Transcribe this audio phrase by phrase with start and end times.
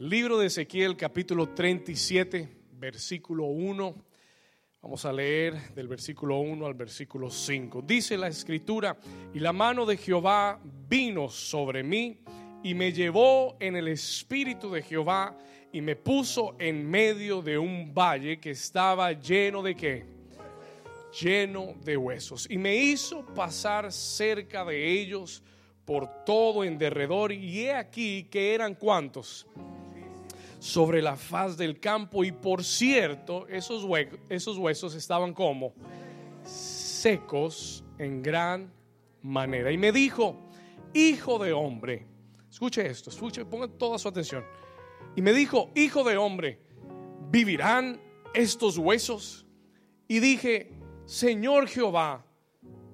[0.00, 3.94] Libro de Ezequiel capítulo 37, versículo 1.
[4.80, 7.82] Vamos a leer del versículo 1 al versículo 5.
[7.82, 8.96] Dice la escritura,
[9.34, 10.58] y la mano de Jehová
[10.88, 12.18] vino sobre mí
[12.62, 15.36] y me llevó en el espíritu de Jehová
[15.70, 20.06] y me puso en medio de un valle que estaba lleno de qué?
[21.20, 22.46] Lleno de huesos.
[22.48, 25.42] Y me hizo pasar cerca de ellos
[25.84, 27.32] por todo en derredor.
[27.32, 29.46] Y he aquí que eran cuantos
[30.60, 32.22] sobre la faz del campo.
[32.22, 33.84] Y por cierto, esos,
[34.28, 35.74] esos huesos estaban como
[36.44, 38.72] secos en gran
[39.22, 39.72] manera.
[39.72, 40.36] Y me dijo,
[40.94, 42.06] hijo de hombre,
[42.48, 44.44] escuche esto, escuche, pongan toda su atención.
[45.16, 46.60] Y me dijo, hijo de hombre,
[47.30, 48.00] ¿vivirán
[48.34, 49.46] estos huesos?
[50.06, 50.72] Y dije,
[51.06, 52.24] Señor Jehová,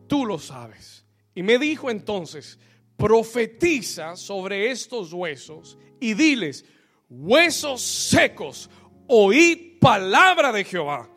[0.06, 1.04] tú lo sabes.
[1.34, 2.58] Y me dijo entonces,
[2.96, 6.64] profetiza sobre estos huesos y diles,
[7.08, 8.70] huesos secos,
[9.06, 11.08] oíd palabra de Jehová.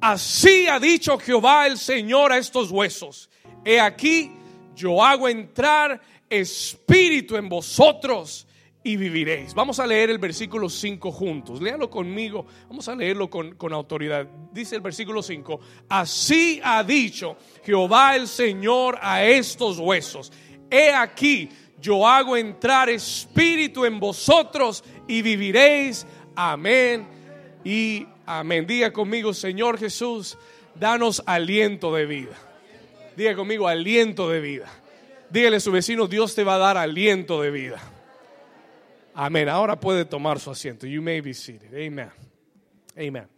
[0.00, 3.30] Así ha dicho Jehová el Señor a estos huesos.
[3.64, 4.30] He aquí,
[4.74, 8.46] yo hago entrar espíritu en vosotros
[8.86, 9.52] y viviréis.
[9.52, 11.60] Vamos a leer el versículo 5 juntos.
[11.60, 12.46] Léalo conmigo.
[12.68, 14.28] Vamos a leerlo con, con, autoridad.
[14.52, 15.58] Dice el versículo 5.
[15.88, 20.32] Así ha dicho Jehová el Señor a estos huesos.
[20.70, 21.48] He aquí,
[21.86, 26.04] yo hago entrar espíritu en vosotros y viviréis.
[26.34, 27.06] Amén
[27.64, 28.66] y amén.
[28.66, 30.36] Diga conmigo, Señor Jesús,
[30.74, 32.36] danos aliento de vida.
[33.16, 34.66] Diga conmigo, aliento de vida.
[35.30, 37.80] Dígale a su vecino, Dios te va a dar aliento de vida.
[39.14, 39.48] Amén.
[39.48, 40.88] Ahora puede tomar su asiento.
[40.88, 41.72] You may be seated.
[41.72, 42.10] Amen.
[42.96, 43.28] Amen.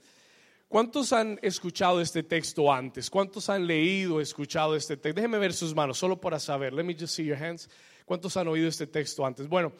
[0.68, 3.10] ¿Cuántos han escuchado este texto antes?
[3.10, 5.20] ¿Cuántos han leído, escuchado este texto?
[5.20, 6.72] Déjeme ver sus manos, solo para saber.
[6.72, 7.68] Let me just see your hands.
[8.08, 9.46] ¿Cuántos han oído este texto antes?
[9.48, 9.70] Bueno,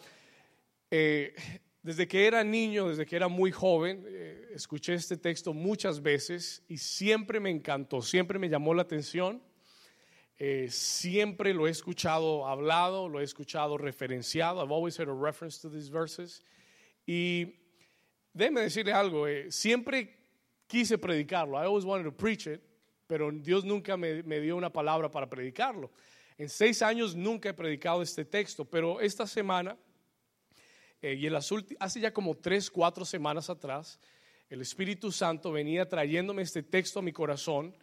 [0.91, 1.35] eh,
[1.83, 6.63] desde que era niño, desde que era muy joven, eh, escuché este texto muchas veces
[6.69, 9.43] y siempre me encantó, siempre me llamó la atención.
[10.37, 14.63] Eh, siempre lo he escuchado hablado, lo he escuchado referenciado.
[14.63, 16.45] I've always heard a reference to these verses.
[17.07, 17.55] Y
[18.35, 20.19] déjeme decirle algo, siempre
[20.67, 21.57] quise predicarlo.
[21.57, 22.61] I always wanted to preach it,
[23.07, 25.91] pero Dios nunca me, me dio una palabra para predicarlo.
[26.39, 29.77] En seis años nunca he predicado este texto, pero esta semana
[31.03, 33.99] eh, y en las hace ya como tres, cuatro semanas atrás,
[34.49, 37.77] el Espíritu Santo venía trayéndome este texto a mi corazón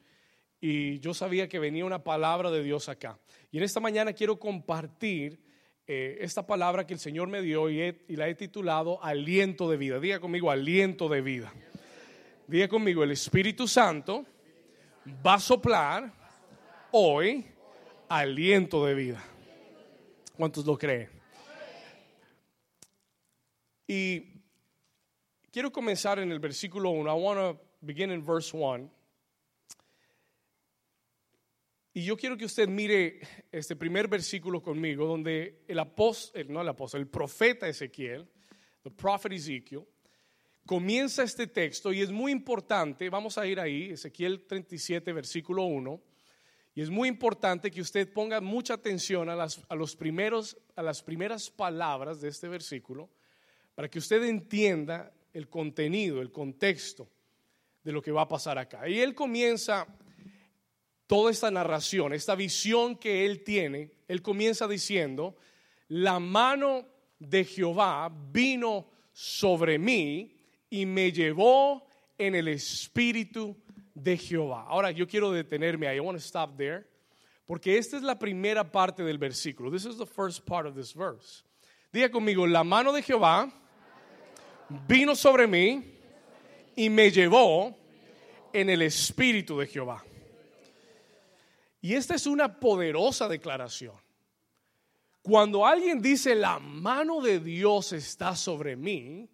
[0.61, 3.19] y yo sabía que venía una palabra de Dios acá.
[3.51, 5.39] Y en esta mañana quiero compartir
[5.85, 9.77] eh, esta palabra que el Señor me dio y, y, la he titulado Aliento de
[9.77, 9.99] vida.
[9.99, 11.53] Diga conmigo, aliento de vida.
[12.47, 14.25] Diga conmigo, el Espíritu Santo
[15.25, 16.11] va a soplar
[16.91, 17.45] hoy
[18.09, 19.23] aliento de vida.
[20.37, 21.09] ¿Cuántos lo creen?
[23.87, 24.41] Y
[25.51, 27.09] quiero comenzar en el versículo 1.
[27.09, 28.89] I want to begin in verse 1.
[31.93, 33.21] Y yo quiero que usted mire
[33.51, 38.27] este primer versículo conmigo, donde el apóstol, no el apóstol, el profeta Ezequiel,
[38.83, 39.85] the prophet Ezekiel,
[40.65, 46.01] comienza este texto y es muy importante, vamos a ir ahí, Ezequiel 37, versículo 1,
[46.75, 51.01] y es muy importante que usted ponga mucha atención a las, los primeros, a las
[51.01, 53.09] primeras palabras de este versículo,
[53.73, 57.09] para que usted entienda el contenido, el contexto
[57.81, 58.89] de lo que va a pasar acá.
[58.89, 59.87] Y él comienza
[61.07, 65.37] toda esta narración, esta visión que él tiene, él comienza diciendo,
[65.87, 66.85] la mano
[67.19, 70.35] de Jehová vino sobre mí
[70.69, 71.87] y me llevó
[72.17, 73.55] en el espíritu
[73.95, 74.65] de Jehová.
[74.67, 76.85] Ahora yo quiero detenerme ahí, I want to stop there,
[77.47, 79.71] porque esta es la primera parte del versículo.
[79.71, 81.43] This is the first part of this verse.
[81.91, 83.51] Diga conmigo, la mano de Jehová
[84.87, 85.83] vino sobre mí
[86.75, 87.75] y me llevó
[88.51, 90.03] en el espíritu de Jehová.
[91.81, 93.95] Y esta es una poderosa declaración.
[95.21, 99.29] Cuando alguien dice la mano de Dios está sobre mí,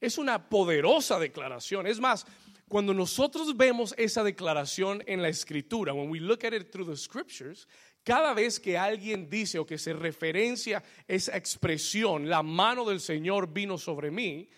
[0.00, 1.86] es una poderosa declaración.
[1.86, 2.26] Es más,
[2.68, 6.96] cuando nosotros vemos esa declaración en la escritura, when we look at it through the
[6.96, 7.66] scriptures,
[8.04, 13.52] cada vez que alguien dice o que se referencia esa expresión, la mano del Señor
[13.52, 14.48] vino sobre mí,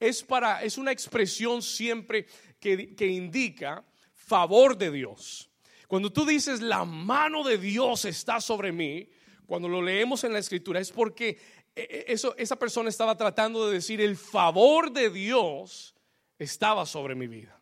[0.00, 2.26] es, para, es una expresión siempre
[2.60, 5.48] que, que indica favor de Dios.
[5.86, 9.08] Cuando tú dices la mano de Dios está sobre mí,
[9.46, 11.38] cuando lo leemos en la escritura, es porque
[11.74, 15.94] e, e, eso, esa persona estaba tratando de decir el favor de Dios
[16.38, 17.57] estaba sobre mi vida.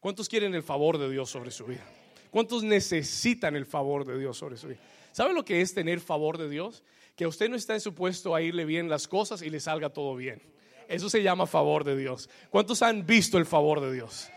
[0.00, 1.84] ¿Cuántos quieren el favor de Dios sobre su vida?
[2.30, 4.80] ¿Cuántos necesitan el favor de Dios sobre su vida?
[5.12, 6.82] ¿Saben lo que es tener favor de Dios?
[7.16, 10.16] que a usted no está supuesto a irle bien las cosas y le salga todo
[10.16, 10.42] bien.
[10.88, 12.28] Eso se llama favor de Dios.
[12.50, 14.28] ¿Cuántos han visto el favor de Dios?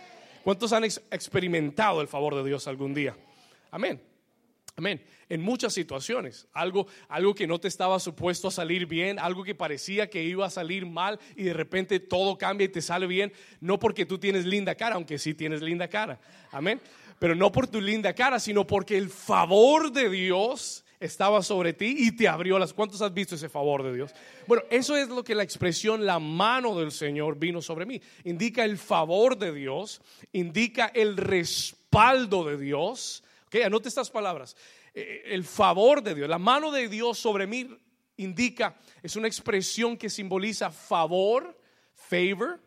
[0.43, 3.17] ¿Cuántos han experimentado el favor de Dios algún día?
[3.71, 4.01] Amén.
[4.79, 5.01] Amén.
[5.27, 9.55] En muchas situaciones, algo, algo que no te estaba supuesto a salir bien, algo que
[9.55, 13.33] parecía que iba a salir mal y de repente todo cambia y te sale bien,
[13.59, 16.19] no porque tú tienes linda cara, aunque sí tienes linda cara.
[16.51, 16.79] Amén.
[17.17, 21.95] Pero no por tu linda cara, sino porque el favor de Dios estaba sobre ti
[21.97, 22.71] y te abrió las.
[22.71, 24.11] ¿Cuántos has visto ese favor de Dios?
[24.45, 27.99] Bueno, eso es lo que la expresión la mano del Señor vino sobre mí.
[28.25, 30.03] Indica el favor de Dios,
[30.33, 33.23] indica el respaldo de Dios.
[33.47, 34.57] Ok, anote estas palabras.
[34.93, 37.69] Eh, el favor de Dios, la mano de Dios sobre mí
[38.17, 41.57] indica, es una expresión que simboliza favor,
[41.93, 42.61] favor,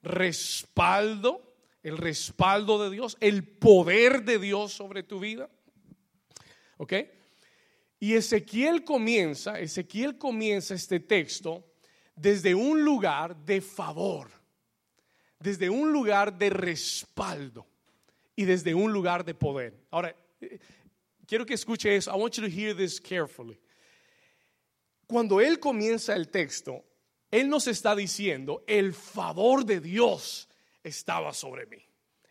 [0.00, 5.50] respaldo, el respaldo de Dios, el poder de Dios sobre tu vida.
[6.76, 6.92] ¿Ok?
[7.98, 11.72] Y Ezequiel comienza, Ezequiel comienza este texto
[12.14, 14.30] desde un lugar de favor,
[15.40, 17.71] desde un lugar de respaldo
[18.36, 19.74] y desde un lugar de poder.
[19.90, 20.58] Ahora, eh,
[21.26, 22.10] quiero que escuche eso.
[22.10, 23.58] I want you to hear this carefully.
[25.06, 26.84] Cuando él comienza el texto,
[27.30, 30.48] él nos está diciendo, el favor de Dios
[30.82, 31.78] estaba sobre mí.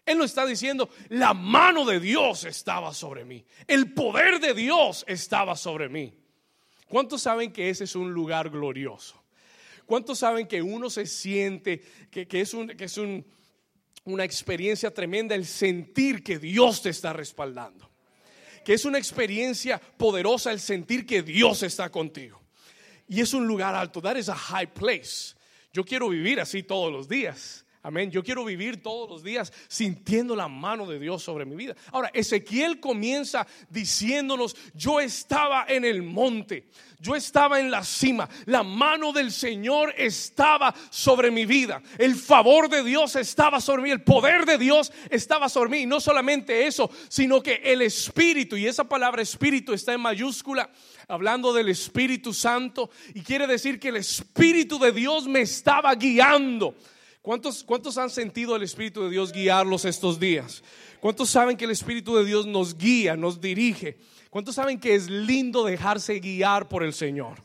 [0.06, 3.45] Él no está diciendo, la mano de Dios estaba sobre mí.
[3.68, 6.13] El poder de Dios estaba sobre mí.
[6.88, 9.24] ¿Cuántos saben que ese es un lugar glorioso?
[9.86, 12.98] ¿Cuántos saben que uno se siente que, es, un, que es
[14.03, 17.89] una experiencia tremenda el sentir que Dios te está respaldando?
[18.65, 22.42] Que es una experiencia poderosa el sentir que Dios está contigo.
[23.07, 24.01] Y es un lugar alto.
[24.01, 25.36] That is a high place.
[25.74, 27.65] Yo quiero vivir así todos los días.
[27.83, 28.12] Amén.
[28.12, 31.75] Yo quiero vivir todos los días sintiendo la mano de Dios sobre mi vida.
[31.92, 36.66] Ahora, Ezequiel comienza diciéndonos, yo estaba en el monte,
[37.00, 42.69] yo estaba en la cima, la mano del Señor estaba sobre mi vida, el favor
[42.69, 45.80] de Dios estaba sobre mí, el poder de Dios estaba sobre mí.
[45.80, 50.69] Y no solamente eso, sino que el Espíritu, y esa palabra Espíritu está en mayúscula,
[51.07, 56.75] hablando del Espíritu Santo, y quiere decir que el Espíritu de Dios me estaba guiando.
[57.21, 60.63] ¿Cuántos, ¿Cuántos han sentido el Espíritu de Dios guiarlos estos días?
[61.00, 64.00] ¿Cuántos saben que el Espíritu de Dios nos guía, nos dirige?
[64.31, 67.44] ¿Cuántos saben que es lindo dejarse guiar por el Señor?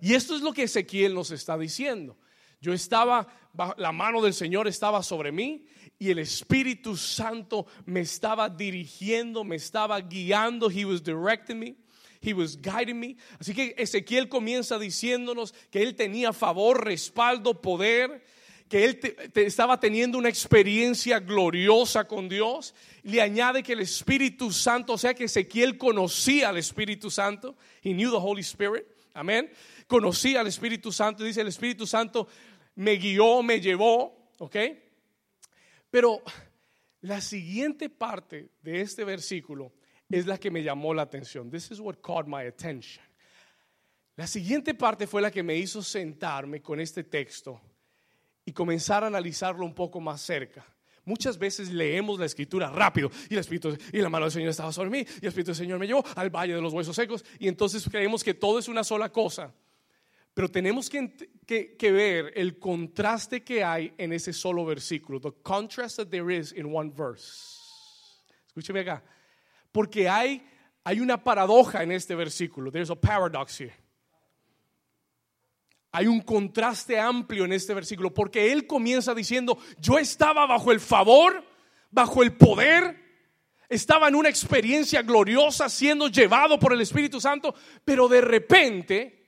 [0.00, 2.16] Y esto es lo que Ezequiel nos está diciendo.
[2.60, 3.28] Yo estaba,
[3.76, 5.66] la mano del Señor estaba sobre mí
[5.96, 10.68] y el Espíritu Santo me estaba dirigiendo, me estaba guiando.
[10.68, 11.76] He was directing me.
[12.20, 13.16] He was guiding me.
[13.38, 18.24] Así que Ezequiel comienza diciéndonos que él tenía favor, respaldo, poder
[18.68, 19.00] que él
[19.34, 22.74] estaba teniendo una experiencia gloriosa con Dios.
[23.02, 27.56] Le añade que el Espíritu Santo, o sea que Ezequiel conocía al Espíritu Santo.
[27.82, 28.84] He knew the Holy Spirit.
[29.14, 29.50] Amén.
[29.86, 31.22] Conocía al Espíritu Santo.
[31.22, 32.26] Dice el Espíritu Santo
[32.74, 34.32] me guió, me llevó.
[34.38, 34.56] ¿Ok?
[35.90, 36.22] Pero
[37.02, 39.72] la siguiente parte de este versículo
[40.08, 41.50] es la que me llamó la atención.
[41.50, 43.04] This is what caught my attention.
[44.16, 47.60] La siguiente parte fue la que me hizo sentarme con este texto
[48.46, 50.64] y comenzar a analizarlo un poco más cerca.
[51.04, 54.72] Muchas veces leemos la escritura rápido y el Espíritu y la mano del Señor estaba
[54.72, 57.24] sobre mí y el Espíritu del Señor me llevó al valle de los huesos secos
[57.38, 59.52] y entonces creemos que todo es una sola cosa.
[60.34, 61.16] Pero tenemos que,
[61.46, 65.18] que, ver el contraste que hay en ese solo versículo.
[65.18, 67.56] The contrast that there is in one verse.
[68.48, 69.02] Escúcheme acá.
[69.72, 70.46] Porque hay,
[70.84, 72.70] hay una paradoja en este versículo.
[72.70, 73.72] There's a paradox here.
[75.96, 80.78] Hay un contraste amplio en este versículo porque él comienza diciendo, yo estaba bajo el
[80.78, 81.42] favor,
[81.90, 83.02] bajo el poder,
[83.70, 89.24] estaba en una experiencia gloriosa siendo llevado por el Espíritu Santo, pero de repente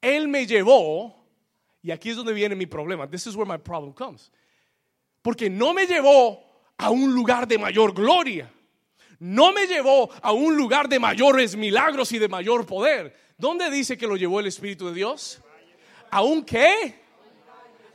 [0.00, 1.28] él me llevó,
[1.80, 4.32] y aquí es donde viene mi problema, this is where my problem comes,
[5.22, 6.42] porque no me llevó
[6.76, 8.52] a un lugar de mayor gloria,
[9.20, 13.14] no me llevó a un lugar de mayores milagros y de mayor poder.
[13.38, 15.40] ¿Dónde dice que lo llevó el Espíritu de Dios?
[16.10, 16.94] ¿Aún qué?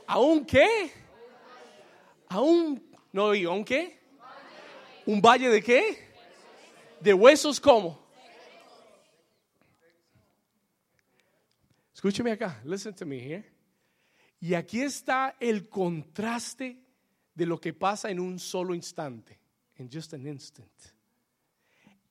[0.06, 0.90] ¿Aún qué?
[2.28, 2.82] ¿Aún?
[3.12, 3.98] No digo, ¿aún qué?
[5.04, 5.98] ¿Un valle de qué?
[7.00, 8.06] ¿De huesos cómo?
[11.94, 13.44] Escúcheme acá, listen to me here.
[14.40, 16.78] Y aquí está el contraste
[17.34, 19.38] de lo que pasa en un solo instante,
[19.76, 20.70] en just an instant.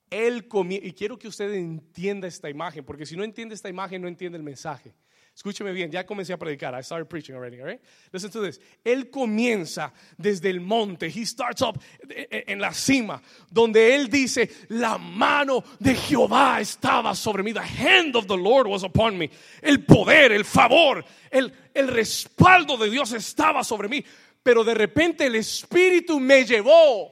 [0.10, 4.08] Él y quiero que usted entienda esta imagen, porque si no entiende esta imagen no
[4.08, 4.94] entiende el mensaje.
[5.36, 6.74] Escúcheme bien, ya comencé a predicar.
[6.74, 7.82] I started preaching already, all right?
[8.14, 8.60] Listen to this.
[8.86, 11.10] Él comienza desde el monte.
[11.10, 11.78] He starts up
[12.08, 17.54] en la cima, donde él dice, la mano de Jehová estaba sobre mí.
[17.54, 19.30] The hand of the Lord was upon me.
[19.62, 24.06] El poder, el favor, el, el respaldo de Dios estaba sobre mí.
[24.42, 27.12] Pero de repente el Espíritu me llevó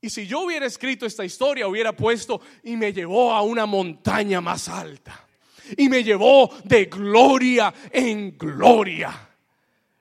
[0.00, 4.40] y si yo hubiera escrito esta historia, hubiera puesto y me llevó a una montaña
[4.40, 5.27] más alta.
[5.76, 9.12] Y me llevó de gloria en gloria.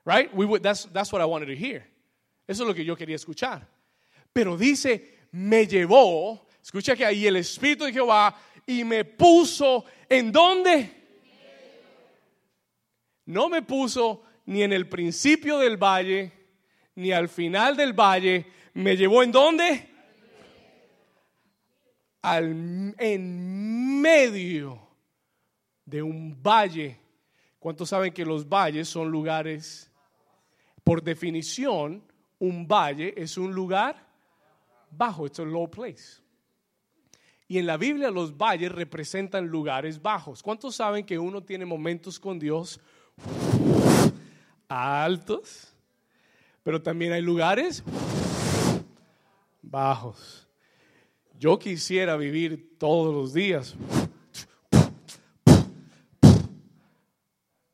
[0.06, 0.34] Right?
[0.34, 1.86] We would, that's, that's what I wanted to hear.
[2.48, 3.68] Eso es lo que yo quería escuchar.
[4.32, 10.32] Pero dice, me llevó, escucha que ahí el Espíritu de Jehová y me puso en
[10.32, 10.94] dónde?
[13.26, 16.32] No me puso ni en el principio del valle,
[16.96, 18.46] ni al final del valle,
[18.78, 19.90] ¿Me llevó en dónde?
[22.22, 24.87] Al, en medio
[25.88, 27.00] de un valle.
[27.58, 29.90] ¿Cuántos saben que los valles son lugares?
[30.84, 32.04] Por definición,
[32.38, 34.06] un valle es un lugar
[34.92, 36.22] bajo, it's a low place.
[37.48, 40.44] Y en la Biblia los valles representan lugares bajos.
[40.44, 42.80] ¿Cuántos saben que uno tiene momentos con Dios
[44.68, 45.74] altos?
[46.64, 47.82] Pero también hay lugares
[49.62, 50.46] bajos.
[51.40, 53.78] Yo quisiera vivir todos los días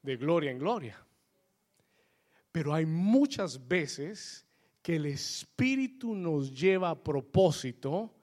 [0.04, 1.04] de gloria en gloria.
[2.52, 4.46] Pero hay muchas veces
[4.84, 8.14] que el Espíritu nos lleva a propósito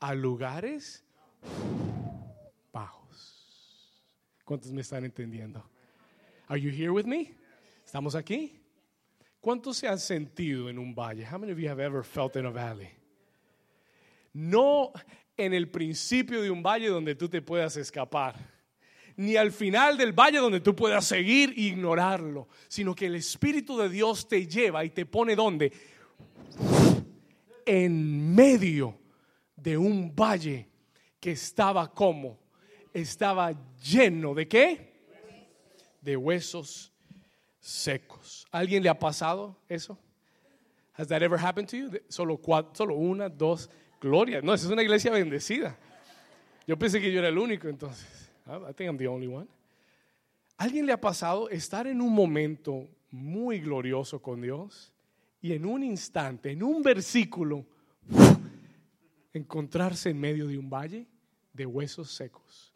[0.00, 1.02] a lugares
[2.70, 4.04] bajos.
[4.44, 5.64] ¿Cuántos me están entendiendo?
[6.48, 7.34] Are you here with me?
[7.84, 8.60] ¿Estamos aquí?
[9.40, 11.24] ¿Cuántos se han sentido en un valle?
[11.24, 12.98] How many of you have ever felt in a valley?
[14.38, 14.92] no
[15.36, 18.36] en el principio de un valle donde tú te puedas escapar,
[19.18, 23.76] ni al final del valle donde tú puedas seguir e ignorarlo, sino que el Espíritu
[23.76, 25.72] de Dios te lleva y te pone donde?
[27.66, 28.96] En medio
[29.56, 30.68] de un valle
[31.18, 32.38] que estaba como,
[32.94, 34.92] estaba lleno de qué?
[36.00, 36.92] De huesos
[37.58, 38.46] secos.
[38.52, 39.98] ¿Alguien le ha pasado eso?
[40.94, 41.90] Has that ever happened to you?
[42.08, 42.40] Solo,
[42.72, 43.68] solo una, dos,
[44.00, 44.40] Gloria.
[44.42, 45.76] No, esa es una iglesia bendecida.
[46.68, 48.27] Yo pensé que yo era el único entonces.
[48.48, 49.46] I think I'm the only one.
[50.56, 54.92] ¿Alguien le ha pasado estar en un momento muy glorioso con Dios
[55.40, 57.64] y en un instante, en un versículo,
[59.32, 61.06] encontrarse en medio de un valle
[61.52, 62.72] de huesos secos?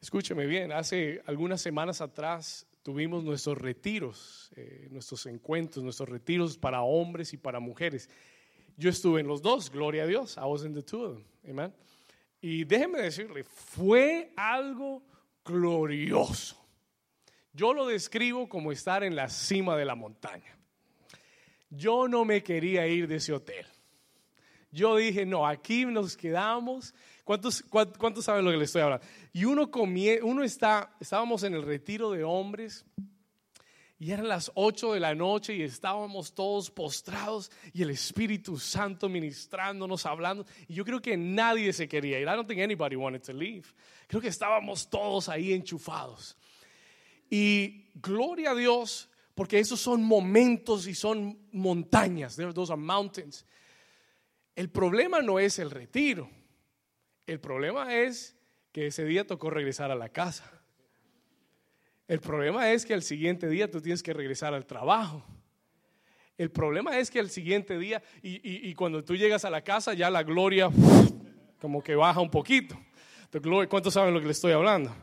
[0.00, 6.82] Escúcheme bien, hace algunas semanas atrás tuvimos nuestros retiros, eh, nuestros encuentros, nuestros retiros para
[6.82, 8.10] hombres y para mujeres.
[8.76, 10.36] Yo estuve en los dos, gloria a Dios.
[10.36, 11.24] I was in the two of them.
[11.48, 11.72] Amen.
[12.46, 15.02] Y déjenme decirle, fue algo
[15.42, 16.62] glorioso.
[17.54, 20.54] Yo lo describo como estar en la cima de la montaña.
[21.70, 23.64] Yo no me quería ir de ese hotel.
[24.70, 26.94] Yo dije, no, aquí nos quedamos.
[27.24, 27.64] ¿Cuántos,
[28.20, 29.06] saben lo que le estoy hablando?
[29.32, 32.84] Y uno, comie, uno está, estábamos en el retiro de hombres
[33.98, 39.08] y eran las 8 de la noche y estábamos todos postrados y el Espíritu Santo
[39.08, 40.44] ministrándonos, hablando.
[40.66, 42.26] Y yo creo que nadie se quería ir.
[42.26, 43.68] I don't think anybody wanted to leave.
[44.08, 46.36] Creo que estábamos todos ahí enchufados.
[47.30, 52.36] Y gloria a Dios, porque esos son momentos y son montañas.
[52.36, 53.46] Those are mountains.
[54.56, 56.28] El problema no es el retiro.
[57.26, 58.36] El problema es
[58.72, 60.50] que ese día tocó regresar a la casa.
[62.06, 65.24] El problema es que al siguiente día tú tienes que regresar al trabajo.
[66.36, 70.10] El problema es que al siguiente día, y, cuando tú llegas a la casa, ya
[70.10, 70.68] la gloria
[71.60, 72.76] como que baja un poquito.
[73.68, 74.94] ¿Cuántos saben lo que le estoy hablando?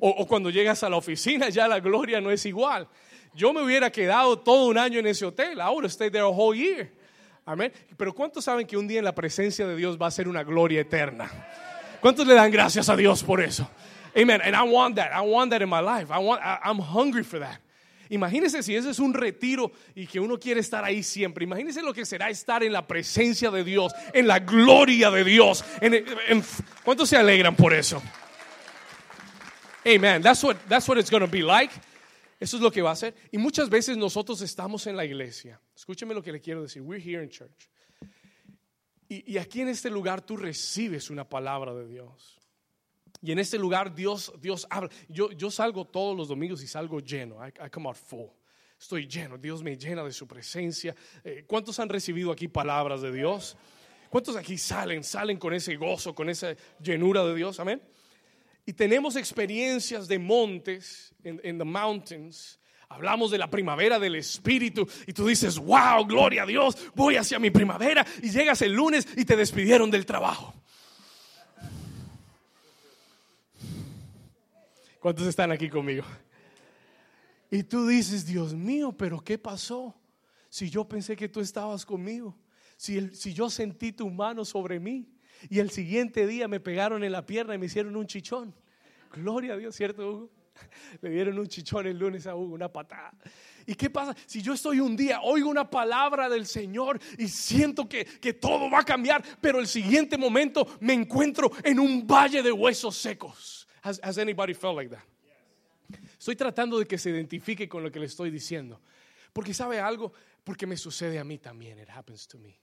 [0.00, 2.88] O, o, cuando llegas a la oficina, ya la gloria no es igual.
[3.34, 5.60] Yo me hubiera quedado todo un año en ese hotel.
[5.60, 6.90] Ahora stay there a whole year.
[7.44, 7.72] Amén.
[7.96, 10.44] Pero ¿cuántos saben que un día en la presencia de Dios va a ser una
[10.44, 11.30] gloria eterna?
[12.00, 13.68] ¿Cuántos le dan gracias a Dios por eso?
[14.16, 14.40] Amen.
[14.42, 15.12] And I want that.
[15.12, 16.10] I want that in my life.
[16.10, 17.60] I want, I, I'm hungry for that.
[18.10, 21.44] Imagínese si ese es un retiro y que uno quiere estar ahí siempre.
[21.44, 25.64] Imagínese lo que será estar en la presencia de Dios, en la gloria de Dios.
[25.80, 26.42] En,
[26.84, 28.02] ¿Cuántos se alegran por eso?
[29.86, 30.22] Amen.
[30.22, 31.72] That's what, that's what it's going to be like.
[32.40, 33.14] Eso es lo que va a ser.
[33.30, 35.60] Y muchas veces nosotros estamos en la iglesia.
[35.76, 36.82] Escúcheme lo que le quiero decir.
[36.82, 37.70] We're here in church.
[39.08, 42.39] Y, y aquí en este lugar tú recibes una palabra de Dios.
[43.22, 44.90] Y en este lugar Dios, Dios habla.
[45.08, 47.36] Yo, yo salgo todos los domingos y salgo lleno.
[47.46, 48.28] I, come out full.
[48.78, 49.36] Estoy lleno.
[49.36, 50.94] Dios me llena de su presencia.
[51.22, 53.56] Eh, ¿Cuántos han recibido aquí palabras de Dios?
[54.08, 57.60] ¿Cuántos aquí salen, salen con ese gozo, con esa llenura de Dios?
[57.60, 57.80] Amén.
[58.66, 62.60] y tenemos experiencias de montes, en the mountains,
[62.90, 67.38] Hablamos de la primavera del Espíritu y tú dices, wow, gloria a Dios, voy hacia
[67.38, 70.59] mi primavera y llegas el lunes y te despidieron del trabajo.
[75.00, 76.04] ¿Cuántos están aquí conmigo?
[77.50, 79.94] Y tú dices, Dios mío, pero ¿qué pasó?
[80.50, 82.36] Si yo pensé que tú estabas conmigo,
[82.76, 85.08] si, si yo sentí tu mano sobre mí
[85.48, 88.54] y el siguiente día me pegaron en la pierna y me hicieron un chichón.
[89.10, 90.30] Gloria a Dios, ¿cierto, Hugo?
[91.00, 93.14] Le dieron un chichón el lunes a Hugo, una patada.
[93.64, 94.14] ¿Y qué pasa?
[94.26, 98.70] Si yo estoy un día, oigo una palabra del Señor y siento que, que todo
[98.70, 103.59] va a cambiar, pero el siguiente momento me encuentro en un valle de huesos secos.
[103.82, 105.04] Has, has anybody felt like that?
[106.18, 108.80] Estoy tratando de que se identifique con lo que le estoy diciendo.
[109.32, 110.12] Porque sabe algo,
[110.44, 111.78] porque me sucede a mí también.
[111.78, 112.60] It happens to me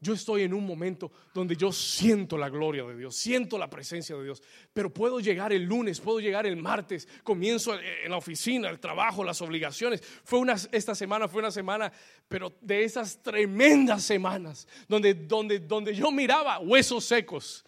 [0.00, 4.16] yo estoy en un momento donde yo siento la gloria de Dios, siento la presencia
[4.16, 8.68] de Dios, pero puedo llegar el lunes, puedo llegar el martes, comienzo en la oficina,
[8.68, 10.02] el trabajo, las obligaciones.
[10.24, 11.92] Fue una, esta semana fue una semana,
[12.28, 17.64] pero de esas tremendas semanas, donde, donde, donde yo miraba huesos secos,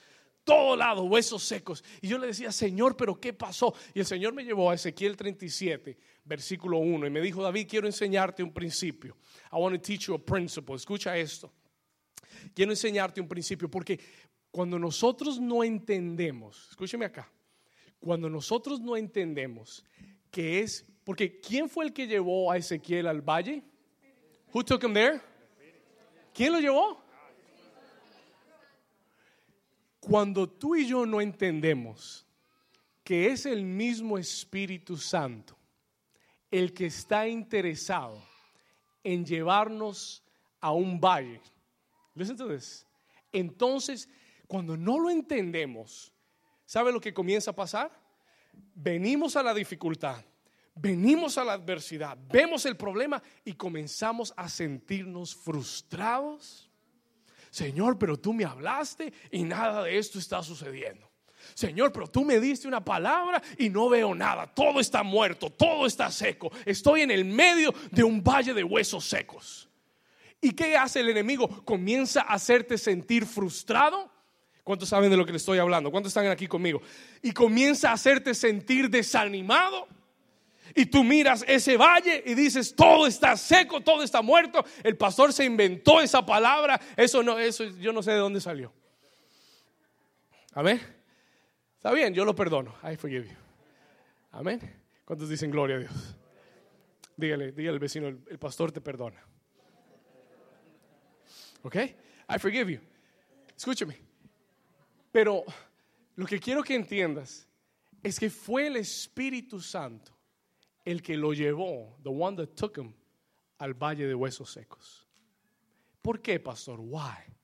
[0.49, 1.85] todo lado, huesos secos.
[2.01, 3.75] Y yo le decía, Señor, pero ¿qué pasó?
[3.95, 7.87] Y el Señor me llevó a Ezequiel 37, versículo 1, y me dijo, David, quiero
[7.87, 9.17] enseñarte un principio.
[9.53, 10.75] I want to teach you a principle.
[10.75, 11.53] Escucha esto
[12.55, 13.99] quiero enseñarte un principio, porque
[14.51, 17.31] cuando nosotros no entendemos, escúcheme acá,
[18.01, 19.85] cuando nosotros no entendemos
[20.31, 23.63] que es, porque ¿quién fue el que llevó a Ezequiel al valle?
[24.53, 25.21] Who took him there?
[26.33, 27.03] ¿Quién lo llevó?
[30.09, 32.25] Cuando tú y yo no entendemos
[33.05, 35.55] que es el mismo Espíritu Santo
[36.51, 38.19] el que está interesado
[39.05, 40.23] en llevarnos
[40.61, 41.43] a un valle.
[43.33, 44.09] Entonces,
[44.47, 46.11] cuando no lo entendemos,
[46.65, 47.93] ¿sabe lo que comienza a pasar?
[48.75, 50.25] Venimos a la dificultad,
[50.75, 56.68] venimos a la adversidad, vemos el problema y comenzamos a sentirnos frustrados.
[57.51, 61.09] Señor, pero tú me hablaste y nada de esto está sucediendo.
[61.55, 64.47] Señor, pero tú me diste una palabra y no veo nada.
[64.47, 66.51] Todo está muerto, todo está seco.
[66.65, 69.69] Estoy en el medio de un valle de huesos secos.
[70.41, 71.65] ¿Y qué hace el enemigo?
[71.65, 74.11] Comienza a hacerte sentir frustrado.
[74.63, 75.91] ¿Cuántos saben de lo que le estoy hablando?
[75.91, 76.83] ¿Cuántos están aquí conmigo?
[77.23, 79.89] Y comienza a hacerte sentir desanimado.
[80.75, 84.65] Y tú miras ese valle y dices, todo está seco, todo está muerto.
[84.83, 86.81] El pastor se inventó esa palabra.
[86.97, 88.73] Eso no, eso yo no sé de dónde salió.
[90.53, 90.81] Amén.
[91.77, 92.75] Está bien, yo lo perdono.
[92.83, 93.37] I forgive you.
[94.33, 94.61] Amén.
[95.05, 96.17] ¿Cuántos dicen gloria a Dios?
[97.17, 99.23] Dígale, dígale al vecino, el pastor te perdona.
[101.63, 101.77] ¿Ok?
[101.77, 102.81] I forgive you.
[103.57, 103.99] Escúchame.
[105.11, 105.45] Pero
[106.17, 107.49] lo que quiero que entiendas
[108.03, 110.18] es que fue el Espíritu Santo
[110.91, 112.95] el que lo llevó, the one that took him,
[113.59, 115.07] al valle de huesos secos.
[116.01, 116.81] ¿Por qué, pastor?
[116.81, 117.35] Why?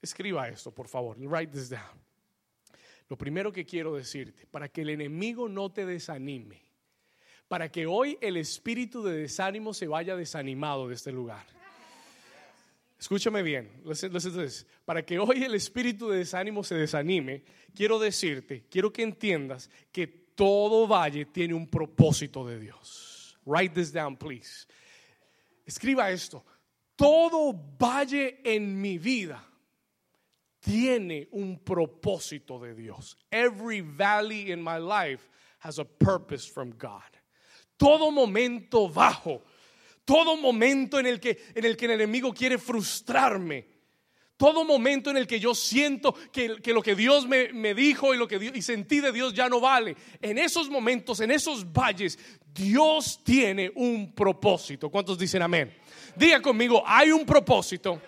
[0.00, 1.18] Escriba esto, por favor.
[1.18, 2.00] Write this down.
[3.10, 6.62] Lo primero que quiero decirte, para que el enemigo no te desanime,
[7.48, 11.44] para que hoy el espíritu de desánimo se vaya desanimado de este lugar.
[12.98, 13.82] Escúchame bien,
[14.86, 20.23] para que hoy el espíritu de desánimo se desanime, quiero decirte, quiero que entiendas que
[20.34, 23.36] todo valle tiene un propósito de Dios.
[23.44, 24.66] Write this down, please.
[25.66, 26.44] Escriba esto.
[26.96, 29.42] Todo valle en mi vida
[30.60, 33.16] tiene un propósito de Dios.
[33.30, 37.02] Every valley in my life has a purpose from God.
[37.78, 39.42] Todo momento bajo
[40.04, 43.66] todo momento en el que, en el, que el enemigo quiere frustrarme.
[44.36, 48.26] Todo momento en el que yo siento que, lo que Dios me, dijo y lo
[48.26, 49.96] que y sentí de Dios ya no vale.
[50.20, 52.18] En esos momentos, en esos valles,
[52.52, 54.90] Dios tiene un propósito.
[54.90, 55.72] ¿Cuántos dicen amén?
[56.16, 58.00] Diga conmigo, hay un propósito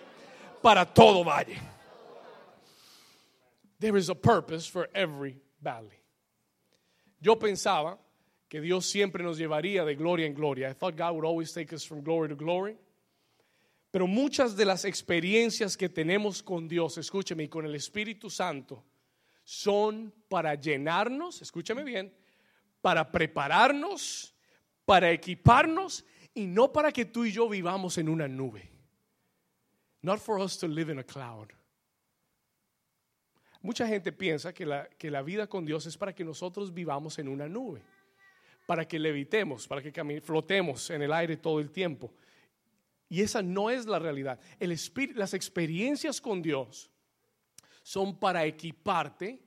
[0.61, 1.57] para todo valle.
[3.79, 6.01] There is a purpose for every valley.
[7.21, 7.97] Yo pensaba
[8.49, 10.69] que Dios siempre nos llevaría de gloria en gloria.
[10.69, 12.75] I thought God would always take us from glory to glory.
[13.91, 18.83] Pero muchas de las experiencias que tenemos con Dios, escúcheme, y con el Espíritu Santo,
[19.43, 22.13] son para llenarnos, escúchame bien,
[22.81, 24.35] para prepararnos,
[24.85, 28.69] para equiparnos y no para que tú y yo vivamos en una nube.
[30.01, 31.47] Not for us to live in a cloud.
[33.61, 37.17] Mucha gente piensa que la, que la vida con Dios es para que nosotros vivamos
[37.19, 37.81] en una nube
[38.67, 42.13] para que levitemos, para que flotemos en el aire todo el tiempo.
[43.09, 44.39] Y esa no es la realidad.
[44.59, 46.91] El espíritu, las experiencias con Dios
[47.83, 49.39] son para equiparte,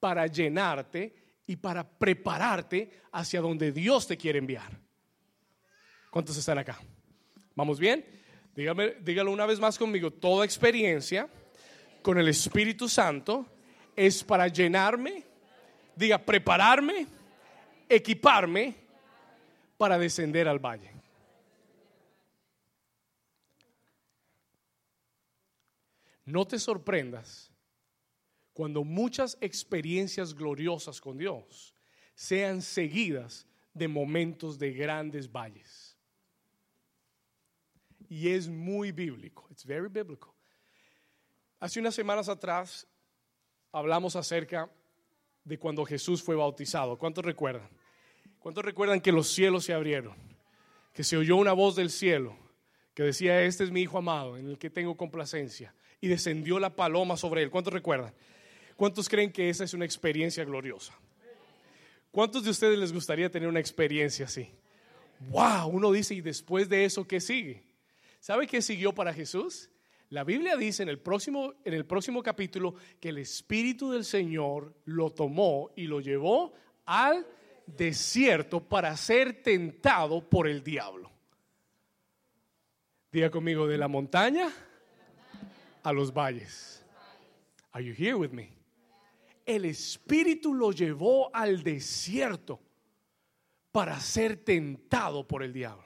[0.00, 1.14] para llenarte
[1.46, 4.80] y para prepararte hacia donde Dios te quiere enviar.
[6.10, 6.80] ¿Cuántos están acá?
[7.54, 8.04] ¿Vamos bien?
[8.54, 10.10] Dígame, dígalo una vez más conmigo.
[10.10, 11.28] Toda experiencia
[12.00, 13.46] con el Espíritu Santo
[13.94, 15.24] es para llenarme,
[15.94, 17.06] diga, prepararme,
[17.88, 18.74] equiparme
[19.76, 20.95] para descender al valle.
[26.26, 27.50] No te sorprendas
[28.52, 31.74] cuando muchas experiencias gloriosas con Dios
[32.14, 35.96] sean seguidas de momentos de grandes valles.
[38.08, 39.46] Y es muy bíblico.
[39.50, 40.32] It's very biblical.
[41.60, 42.86] Hace unas semanas atrás
[43.72, 44.70] hablamos acerca
[45.44, 46.98] de cuando Jesús fue bautizado.
[46.98, 47.68] ¿Cuántos recuerdan?
[48.40, 50.14] ¿Cuántos recuerdan que los cielos se abrieron?
[50.92, 52.36] Que se oyó una voz del cielo
[52.94, 55.74] que decía, este es mi Hijo amado, en el que tengo complacencia.
[56.00, 57.50] Y descendió la paloma sobre él.
[57.50, 58.12] ¿Cuántos recuerdan?
[58.76, 60.94] ¿Cuántos creen que esa es una experiencia gloriosa?
[62.10, 64.50] ¿Cuántos de ustedes les gustaría tener una experiencia así?
[65.30, 67.64] Wow, uno dice, ¿y después de eso qué sigue?
[68.20, 69.70] ¿Sabe qué siguió para Jesús?
[70.10, 74.74] La Biblia dice en el próximo, en el próximo capítulo que el Espíritu del Señor
[74.84, 76.52] lo tomó y lo llevó
[76.84, 77.26] al
[77.66, 81.10] desierto para ser tentado por el diablo.
[83.10, 84.48] Diga conmigo, de la montaña
[85.86, 86.82] a los valles.
[87.72, 88.50] Are you here with me?
[89.46, 92.58] El Espíritu lo llevó al desierto
[93.70, 95.84] para ser tentado por el diablo.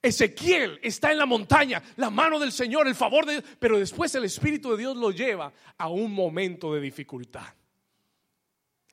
[0.00, 4.14] Ezequiel está en la montaña, la mano del Señor, el favor de Dios, pero después
[4.14, 7.52] el Espíritu de Dios lo lleva a un momento de dificultad.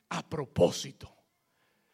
[0.10, 1.14] A propósito,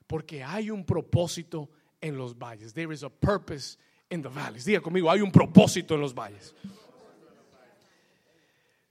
[0.08, 1.70] porque hay un propósito
[2.00, 2.74] en los valles.
[2.74, 3.78] There is a purpose
[4.10, 4.64] in the valleys.
[4.64, 6.56] Diga conmigo, hay un propósito en los valles.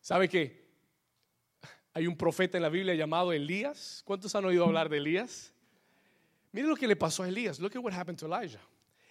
[0.03, 0.69] ¿Sabe que
[1.95, 4.03] hay un profeta en la Biblia llamado Elías?
[4.05, 5.55] ¿Cuántos han oído hablar de Elías?
[6.51, 7.61] Mire lo que le pasó a Elías.
[7.61, 8.61] Look at what happened to Elijah.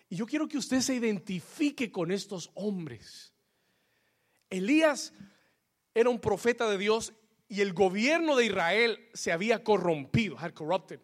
[0.09, 3.33] Y yo quiero que usted se identifique con estos hombres.
[4.49, 5.13] Elías
[5.93, 7.13] era un profeta de Dios
[7.47, 10.99] y el gobierno de Israel se había corrompido, had corrupted.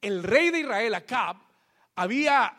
[0.00, 1.36] El rey de Israel, Acab,
[1.94, 2.54] había,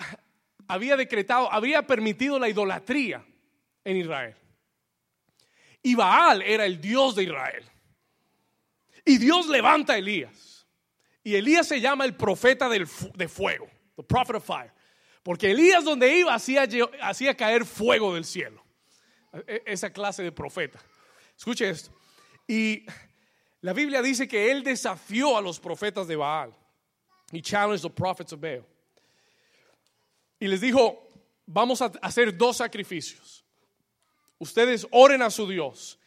[0.68, 3.26] había decretado, había permitido la idolatría
[3.84, 4.36] en Israel.
[5.84, 7.66] Y Baal era el Dios de Israel.
[9.06, 10.68] Y Dios levanta a Elías.
[11.24, 14.72] Y Elías se llama el profeta del, de fuego, the prophet of fire.
[15.24, 16.68] Porque Elías donde iba hacía,
[17.02, 18.64] hacía caer fuego del cielo.
[19.48, 20.80] E, esa clase de profeta.
[21.38, 21.92] Escuche esto.
[22.48, 22.86] Y
[23.62, 26.56] la Biblia dice que él desafió a los profetas de Baal.
[27.32, 28.66] Y challenged the prophets of Baal.
[30.40, 31.08] Y les dijo,
[31.46, 33.41] vamos a hacer dos sacrificios.
[34.42, 36.00] Ustedes oren a su Dios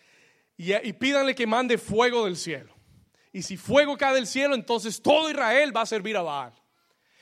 [0.56, 2.74] y, y pídanle que mande fuego del cielo.
[3.32, 6.52] Y si fuego cae del cielo, entonces todo Israel va a servir a Baal.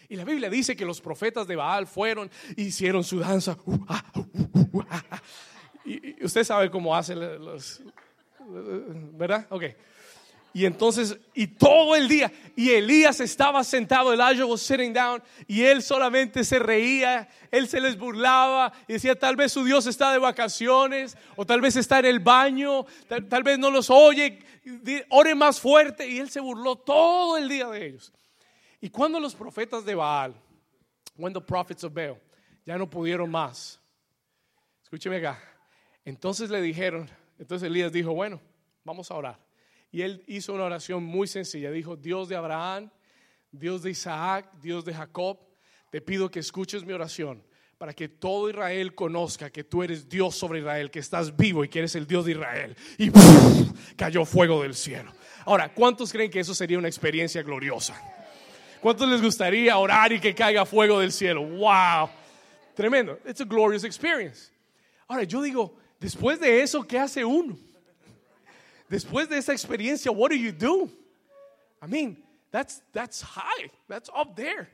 [0.08, 3.58] Y la Biblia dice que los profetas de Baal fueron, hicieron su danza.
[3.66, 5.22] Uh, ah, uh, uh, ah,
[5.84, 7.82] y, usted sabe cómo hacen los,
[8.48, 9.46] ¿verdad?
[9.50, 9.64] Ok.
[10.54, 15.62] Y entonces, y todo el día, y Elías estaba sentado, Elijah was sitting down, y
[15.62, 20.12] él solamente se reía, él se les burlaba, y decía, tal vez su Dios está
[20.12, 24.40] de vacaciones, o tal vez está en el baño, tal, tal vez no los oye,
[25.08, 28.12] ore más fuerte, y él se burló todo el día de ellos.
[28.78, 30.34] Y cuando los profetas de Baal,
[31.16, 32.20] when the prophets of Baal,
[32.66, 33.80] ya no pudieron más,
[34.82, 35.42] escúcheme acá,
[36.04, 38.38] entonces le dijeron, entonces Elías dijo, bueno,
[38.84, 39.51] vamos a orar.
[39.92, 42.90] Y él hizo una oración muy sencilla, dijo, Dios de Abraham,
[43.50, 45.38] Dios de Isaac, Dios de Jacob,
[45.90, 47.44] te pido que escuches mi oración
[47.76, 51.68] para que todo Israel conozca que tú eres Dios sobre Israel, que estás vivo y
[51.68, 52.74] que eres el Dios de Israel.
[52.96, 53.10] Y
[53.96, 55.12] cayó fuego del cielo.
[55.44, 58.00] Ahora, ¿cuántos creen que eso sería una experiencia gloriosa?
[58.80, 61.44] ¿Cuántos les gustaría orar y que caiga fuego del cielo?
[61.44, 62.08] ¡Wow!
[62.74, 63.18] Tremendo.
[63.26, 64.50] It's a glorious experience.
[65.06, 67.58] Ahora, yo digo, después de eso, ¿qué hace uno?
[68.92, 70.90] Después de esa experiencia, what do you do?
[71.80, 73.70] I mean, that's, that's high.
[73.88, 74.68] That's up there.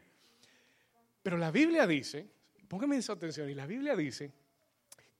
[1.23, 2.27] Pero la Biblia dice,
[2.67, 4.33] póngame esa atención, y la Biblia dice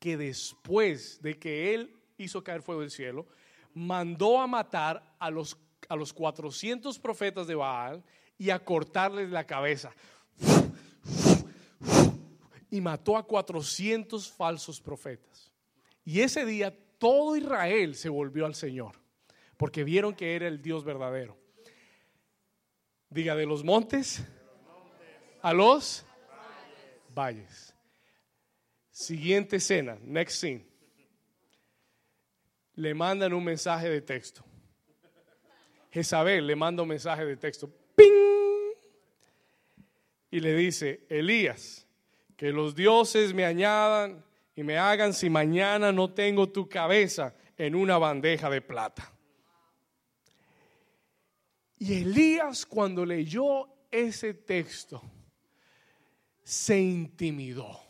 [0.01, 3.29] que después de que él hizo caer fuego del cielo,
[3.73, 5.57] mandó a matar a los,
[5.89, 8.03] a los 400 profetas de Baal
[8.37, 9.93] y a cortarles la cabeza.
[12.69, 15.53] Y mató a 400 falsos profetas.
[16.05, 18.97] Y ese día todo Israel se volvió al Señor,
[19.57, 21.37] porque vieron que era el Dios verdadero.
[23.09, 24.23] Diga, de los montes
[25.41, 26.05] a los
[27.15, 27.75] valles.
[28.91, 30.67] Siguiente escena, next scene.
[32.75, 34.45] Le mandan un mensaje de texto.
[35.91, 37.71] Jezabel le manda un mensaje de texto.
[37.97, 38.75] ¡Ping!
[40.31, 41.87] Y le dice, Elías,
[42.37, 44.25] que los dioses me añadan
[44.59, 49.09] y me hagan si mañana no tengo tu cabeza en una bandeja de plata.
[51.79, 55.01] Y Elías cuando leyó ese texto,
[56.43, 57.81] se intimidó,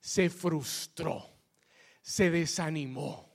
[0.00, 1.24] se frustró,
[2.02, 3.32] se desanimó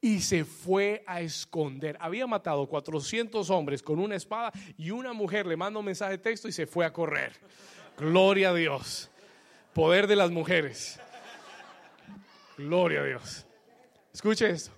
[0.00, 1.96] y se fue a esconder.
[2.00, 6.18] Había matado 400 hombres con una espada y una mujer le manda un mensaje de
[6.18, 7.34] texto y se fue a correr.
[7.96, 9.08] Gloria a Dios.
[9.72, 10.98] Poder de las mujeres.
[12.60, 13.46] Gloria a Dios.
[14.12, 14.72] Escuche esto.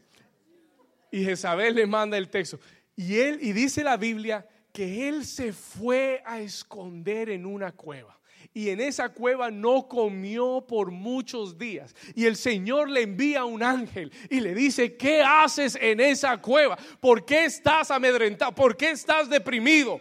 [1.10, 2.58] Y Jezabel le manda el texto.
[2.96, 8.18] Y él, y dice la Biblia que él se fue a esconder en una cueva
[8.54, 11.94] y en esa cueva no comió por muchos días.
[12.14, 16.76] Y el Señor le envía un ángel y le dice, ¿qué haces en esa cueva?
[17.00, 18.54] ¿Por qué estás amedrentado?
[18.54, 20.00] ¿Por qué estás deprimido?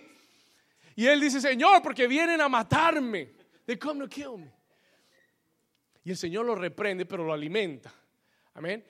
[0.96, 3.32] Y él dice, Señor, porque vienen a matarme.
[3.66, 4.61] They come to kill me.
[6.04, 7.94] Y el Señor lo reprende, pero lo alimenta.
[8.54, 8.84] Amén.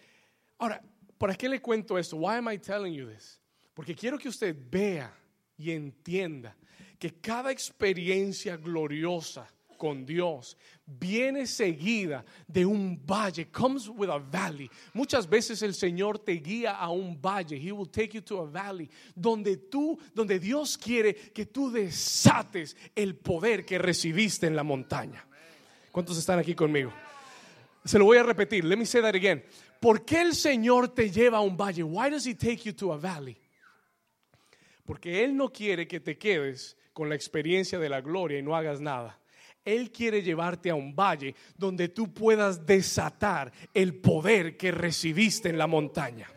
[0.57, 0.81] Ahora,
[1.17, 2.17] ¿por qué le cuento esto?
[2.17, 3.39] Why am I telling you this?
[3.73, 5.13] Porque quiero que usted vea
[5.57, 6.55] y entienda
[6.97, 9.47] que cada experiencia gloriosa
[9.81, 14.69] con Dios viene seguida de un valle, comes with a valley.
[14.93, 18.45] Muchas veces el Señor te guía a un valle, he will take you to a
[18.45, 24.63] valley, donde tú, donde Dios quiere que tú desates el poder que recibiste en la
[24.63, 25.25] montaña.
[25.91, 26.91] ¿Cuántos están aquí conmigo?
[27.83, 28.63] Se lo voy a repetir.
[28.63, 29.43] Let me say that again.
[29.79, 31.83] ¿Por qué el Señor te lleva a un valle?
[31.83, 33.37] Why does he take you to a valley?
[34.85, 38.55] Porque Él no quiere que te quedes con la experiencia de la gloria y no
[38.55, 39.19] hagas nada.
[39.63, 45.57] Él quiere llevarte a un valle donde tú puedas desatar el poder que recibiste en
[45.57, 46.27] la montaña.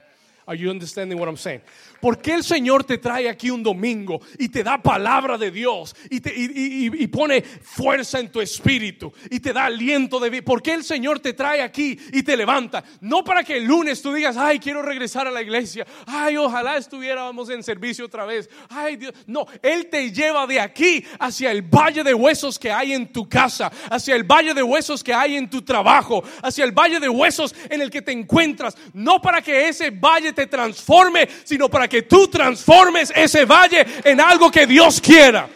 [0.47, 1.63] Are you understanding what I'm saying?
[2.01, 5.97] ¿Por qué el Señor te trae aquí un domingo y te da palabra de Dios
[6.11, 10.43] y, te, y, pone fuerza en tu espíritu y te da aliento de vida?
[10.43, 12.85] ¿Por qué el Señor te trae aquí y te levanta?
[13.01, 16.77] No para que el lunes tú digas, ay, quiero regresar a la iglesia, ay, ojalá
[16.77, 19.15] estuviéramos en servicio otra vez, ay, Dios.
[19.27, 23.27] No, Él te lleva de aquí hacia el valle de huesos que hay en tu
[23.27, 27.09] casa, hacia el valle de huesos que hay en tu trabajo, hacia el valle de
[27.09, 31.89] huesos en el que te encuentras, no para que ese valle te transforme, sino para
[31.89, 35.49] que tú transformes ese valle en algo que Dios quiera.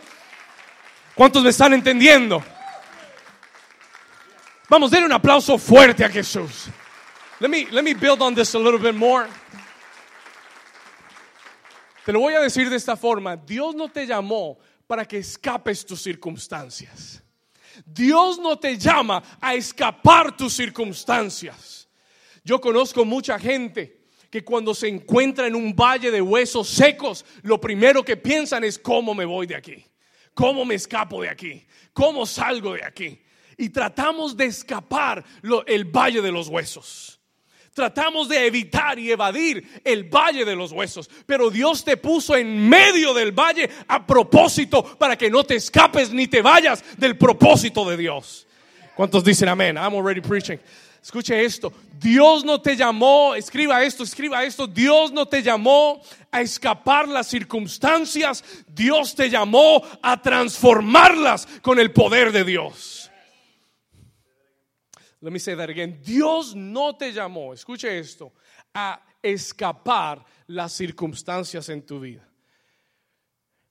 [1.14, 2.43] ¿Cuántos me están entendiendo?
[4.69, 6.69] Vamos, denle un aplauso fuerte a Jesús.
[7.41, 9.27] Let me, let me build on this a little bit more.
[12.05, 13.37] Te lo voy a decir de esta forma.
[13.37, 17.23] Dios no te llamó para que escapes tus circunstancias.
[17.85, 21.88] Dios no te llama a escapar tus circunstancias.
[22.45, 23.98] Yo conozco mucha gente
[24.31, 28.79] que cuando se encuentra en un valle de huesos secos, lo primero que piensan es
[28.79, 29.85] cómo me voy de aquí,
[30.35, 33.21] cómo me escapo de aquí, cómo salgo de aquí.
[33.57, 35.25] Y tratamos de escapar
[35.67, 37.19] el valle de los huesos.
[37.75, 41.09] Tratamos de evitar y evadir el valle de los huesos.
[41.27, 46.12] Pero Dios te puso en medio del valle a propósito para que no te escapes
[46.12, 48.47] ni te vayas del propósito de Dios.
[48.97, 49.77] ¿Cuántos dicen amén?
[49.77, 50.59] I'm already preaching.
[51.03, 56.41] Escuche esto, Dios no te llamó, escriba esto, escriba esto, Dios no te llamó a
[56.41, 63.11] escapar las circunstancias, Dios te llamó a transformarlas con el poder de Dios.
[65.21, 66.01] Let me say that again.
[66.05, 68.33] Dios no te llamó, escuche esto,
[68.75, 72.29] a escapar las circunstancias en tu vida.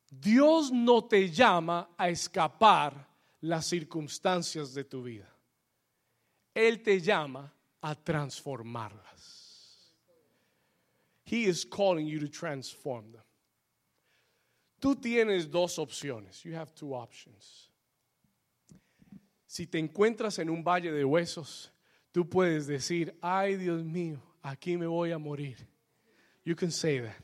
[0.10, 3.08] Dios no te llama a escapar
[3.42, 5.37] las circunstancias de tu vida.
[6.58, 9.94] Él te llama a transformarlas.
[11.24, 13.22] He is calling you to transform them.
[14.82, 16.44] Tú tienes dos opciones.
[16.44, 17.70] You have two options.
[19.46, 21.70] Si te encuentras en un valle de huesos,
[22.12, 25.58] tú puedes decir, ay Dios mío, aquí me voy a morir.
[26.44, 27.24] You can say that.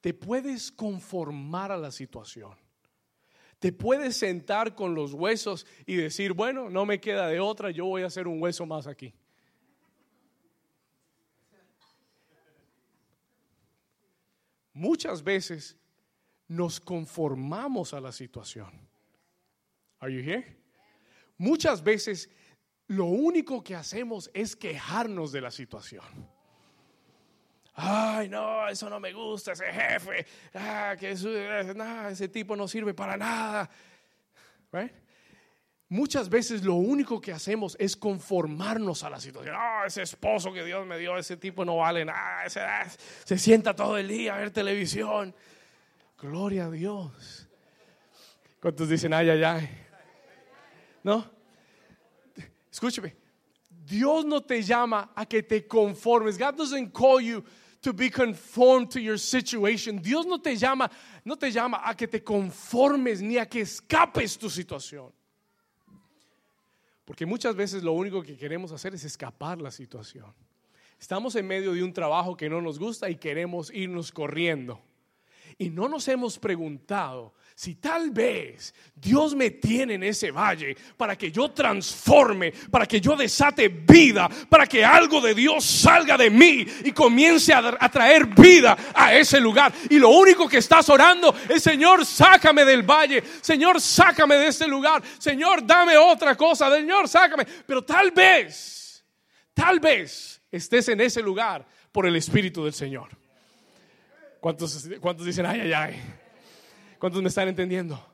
[0.00, 2.54] Te puedes conformar a la situación.
[3.58, 7.86] Te puedes sentar con los huesos y decir, bueno, no me queda de otra, yo
[7.86, 9.12] voy a hacer un hueso más aquí.
[14.72, 15.76] Muchas veces
[16.46, 18.88] nos conformamos a la situación.
[19.98, 20.56] Are you here?
[21.36, 22.30] Muchas veces
[22.86, 26.04] lo único que hacemos es quejarnos de la situación
[27.80, 33.16] ay, no, eso no me gusta, ese jefe, ah, que ese tipo no sirve para
[33.16, 33.70] nada.
[35.88, 39.54] Muchas veces lo único que hacemos es conformarnos a la situación.
[39.56, 42.86] Ah, ese esposo que Dios me dio, ese tipo no vale nada, ah,
[43.24, 45.34] se sienta todo el día a ver televisión.
[46.20, 47.48] Gloria a Dios.
[48.60, 49.70] ¿Cuántos dicen ay, ay, ay?
[51.04, 51.30] ¿No?
[52.72, 53.16] Escúcheme.
[53.70, 56.36] Dios no te llama a que te conformes.
[56.36, 57.44] God doesn't call you
[57.80, 60.00] to be conformed to your situation.
[60.02, 60.90] Dios no te llama,
[61.24, 65.12] no te llama a que te conformes ni a que escapes tu situación.
[67.04, 70.34] Porque muchas veces lo único que queremos hacer es escapar la situación.
[71.00, 74.82] Estamos en medio de un trabajo que no nos gusta y queremos irnos corriendo.
[75.56, 81.18] Y no nos hemos preguntado si tal vez Dios me tiene en ese valle para
[81.18, 86.30] que yo transforme, para que yo desate vida, para que algo de Dios salga de
[86.30, 89.72] mí y comience a, traer vida a ese lugar.
[89.90, 94.68] Y lo único que estás orando es, Señor, sácame del valle, Señor, sácame de este
[94.68, 97.44] lugar, Señor, dame otra cosa, Señor, sácame.
[97.66, 99.04] Pero tal vez,
[99.52, 103.08] tal vez estés en ese lugar por el Espíritu del Señor.
[104.38, 106.17] ¿Cuántos, cuántos dicen, ay, ay, ay?
[106.98, 108.04] ¿Cuántos me están entendiendo?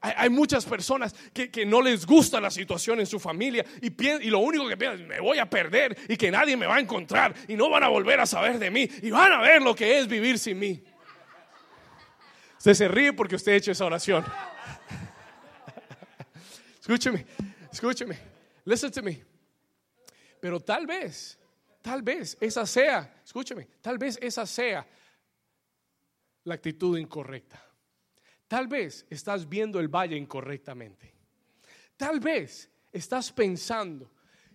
[0.00, 3.88] Hay, muchas personas que, no les gusta la situación en su familia y,
[4.24, 6.76] y lo único que piensan es me voy a perder y que nadie me va
[6.76, 9.60] a encontrar y no van a volver a saber de mí y van a ver
[9.60, 10.84] lo que es vivir sin mí.
[12.58, 14.24] Usted se ríe porque usted ha hecho esa oración.
[16.80, 17.26] escúcheme,
[17.72, 18.18] escúcheme,
[18.64, 19.24] listen to me.
[20.40, 21.36] Pero tal vez,
[21.82, 24.86] tal vez esa sea, escúcheme, tal vez esa sea
[26.44, 27.67] la actitud incorrecta.
[28.48, 31.14] Tal vez estás viendo el valle incorrectamente.
[31.96, 34.10] Tal vez estás pensando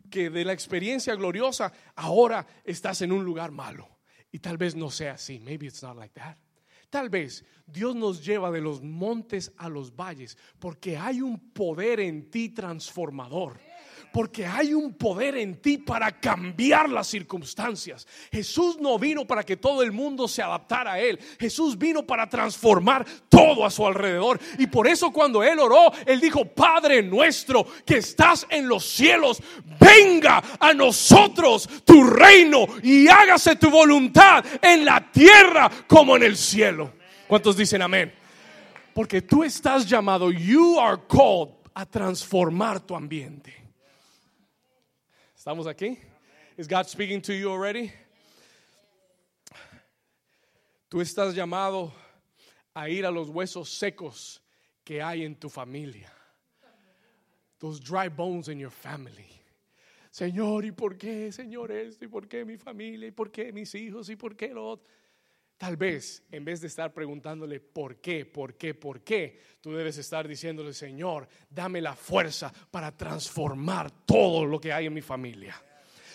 [0.10, 3.88] que de la experiencia gloriosa ahora estás en un lugar malo.
[4.32, 5.40] Y tal vez no sea así.
[5.40, 6.38] Maybe it's not like that.
[6.90, 12.00] Tal vez Dios nos lleva de los montes a los valles porque hay un poder
[12.00, 13.60] en ti transformador
[14.14, 18.08] porque hay un poder en ti para cambiar las circunstancias.
[18.32, 21.20] Jesús no vino para que todo el mundo se adaptara a Él.
[21.40, 24.40] Jesús vino para transformar todo a su alrededor.
[24.60, 29.42] Y por eso cuando Él oró, Él dijo, Padre nuestro que estás en los cielos,
[29.80, 36.38] venga a nosotros tu reino y hágase tu voluntad en la tierra como en el
[36.38, 36.94] cielo.
[37.28, 38.14] ¿Cuántos dicen amén?
[38.94, 43.63] Porque tú estás llamado, you are called a transformar tu ambiente.
[45.44, 46.00] ¿Estamos aquí?
[46.58, 47.92] Is God speaking to you already?
[50.88, 51.92] Tú estás llamado
[52.74, 54.40] a ir a los huesos secos
[54.86, 56.10] que hay en tu familia.
[57.60, 59.28] Those dry bones in your family.
[60.12, 62.06] Señor, ¿y por qué, Señor, esto?
[62.06, 63.10] ¿Y por qué mi familia?
[63.10, 64.08] ¿Y por qué mis hijos?
[64.08, 64.90] ¿Y por qué lo otro?
[65.58, 69.98] Tal vez, en vez de estar preguntándole por qué, por qué, por qué, tú debes
[69.98, 75.56] estar diciéndole, Señor, dame la fuerza para transformar todo lo que hay en mi familia.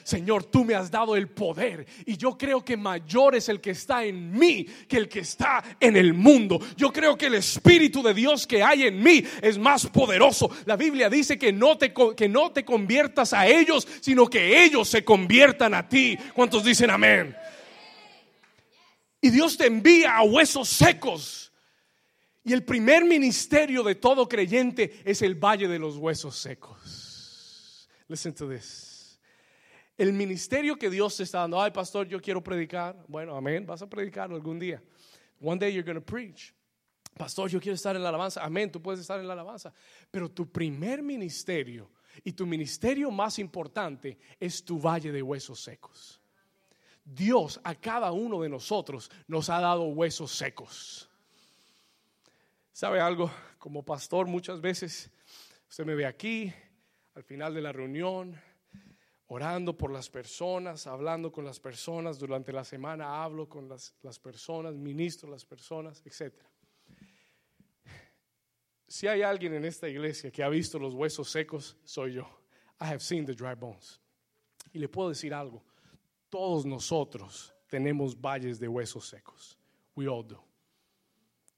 [0.08, 3.72] Señor, tú me has dado el poder y yo creo que mayor es el que
[3.72, 6.58] está en mí que el que está en el mundo.
[6.78, 10.50] Yo creo que el Espíritu de Dios que hay en mí es más poderoso.
[10.64, 14.88] La Biblia dice que no te, que no te conviertas a ellos, sino que ellos
[14.88, 16.16] se conviertan a ti.
[16.32, 17.36] ¿Cuántos dicen amén?
[19.20, 21.52] Y Dios te envía a huesos secos.
[22.44, 27.88] Y el primer ministerio de todo creyente es el valle de los huesos secos.
[28.08, 29.20] Listen to this.
[29.98, 33.04] El ministerio que Dios te está dando, ay pastor, yo quiero predicar.
[33.08, 34.82] Bueno, amén, vas a predicar algún día.
[35.40, 36.54] One day you're going to preach.
[37.16, 38.42] Pastor, yo quiero estar en la alabanza.
[38.44, 39.74] Amén, tú puedes estar en la alabanza.
[40.10, 41.90] Pero tu primer ministerio
[42.22, 46.17] y tu ministerio más importante es tu valle de huesos secos.
[47.14, 51.08] Dios a cada uno de nosotros nos ha dado huesos secos.
[52.72, 53.30] ¿Sabe algo?
[53.58, 55.10] Como pastor muchas veces
[55.68, 56.52] usted me ve aquí
[57.14, 58.38] al final de la reunión
[59.28, 64.18] orando por las personas, hablando con las personas, durante la semana hablo con las, las
[64.18, 66.34] personas, ministro las personas, etc.
[68.86, 72.28] Si hay alguien en esta iglesia que ha visto los huesos secos, soy yo.
[72.80, 74.00] I have seen the dry bones.
[74.72, 75.64] Y le puedo decir algo,
[76.30, 79.58] todos nosotros tenemos valles de huesos secos.
[79.94, 80.42] We all do.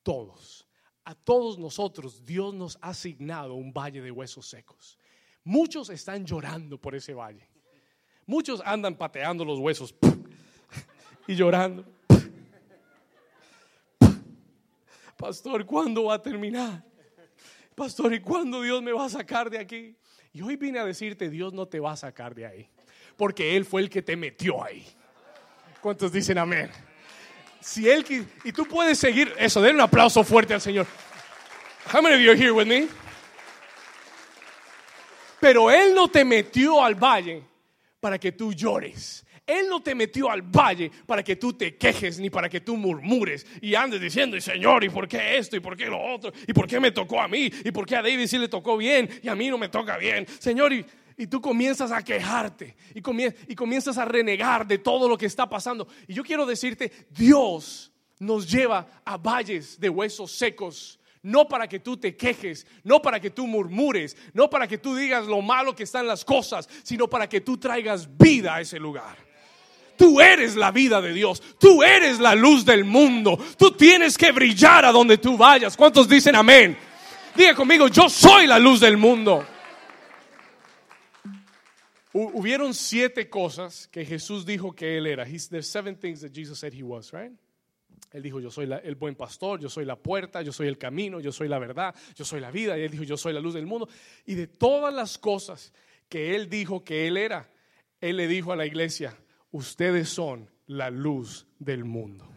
[0.03, 0.67] Todos.
[1.05, 4.99] A todos nosotros Dios nos ha asignado un valle de huesos secos.
[5.45, 7.49] Muchos están llorando por ese valle.
[8.27, 9.95] Muchos andan pateando los huesos
[11.27, 11.85] y llorando.
[15.17, 16.85] Pastor, ¿cuándo va a terminar?
[17.75, 19.97] Pastor, ¿y cuándo Dios me va a sacar de aquí?
[20.33, 22.71] Y hoy vine a decirte, Dios no te va a sacar de ahí
[23.21, 24.83] porque Él fue el que te metió ahí.
[25.83, 26.71] ¿Cuántos dicen amén?
[27.61, 28.03] Si Él,
[28.45, 30.87] y tú puedes seguir eso, den un aplauso fuerte al Señor.
[31.93, 32.89] How many of you are here with me?
[35.39, 37.43] Pero Él no te metió al valle
[38.01, 39.27] para que tú llores.
[39.47, 42.77] Él no te metió al valle para que tú te quejes ni para que tú
[42.77, 45.57] murmures y andes diciendo, Señor, ¿y por qué esto?
[45.57, 46.33] ¿Y por qué lo otro?
[46.47, 47.51] ¿Y por qué me tocó a mí?
[47.65, 49.99] ¿Y por qué a David sí le tocó bien y a mí no me toca
[49.99, 50.25] bien?
[50.39, 50.87] Señor, y,
[51.21, 53.03] y tú comienzas a quejarte y,
[53.47, 55.87] y comienzas a renegar de todo lo que está pasando.
[56.09, 61.81] Y yo quiero decirte, Dios nos lleva a valles de huesos secos no para que
[61.81, 65.77] tú te quejes, no para que tú murmures, no para que tú digas lo malo
[65.77, 69.19] que están las cosas, sino para que tú traigas vida a ese lugar.
[69.99, 74.33] Tú eres la vida de Dios, tú eres la luz del mundo, tú tienes que
[74.33, 75.77] brillar a donde tú vayas.
[75.77, 76.79] ¿Cuántos dicen amén?
[77.37, 79.47] Diga conmigo, yo soy la luz del mundo.
[82.13, 85.25] Hubieron siete cosas que Jesús dijo que él era.
[85.25, 87.33] There's seven things that Jesus said he was, right?
[88.13, 91.21] Él dijo, yo soy el buen pastor, yo soy la puerta, yo soy el camino,
[91.21, 92.77] yo soy la verdad, yo soy la vida.
[92.77, 93.89] Y él dijo, yo soy la luz del mundo.
[94.27, 95.73] Y de todas las cosas
[96.09, 97.49] que él dijo que él era,
[98.01, 99.17] él le dijo a la iglesia,
[99.53, 102.29] ustedes son la luz del mundo.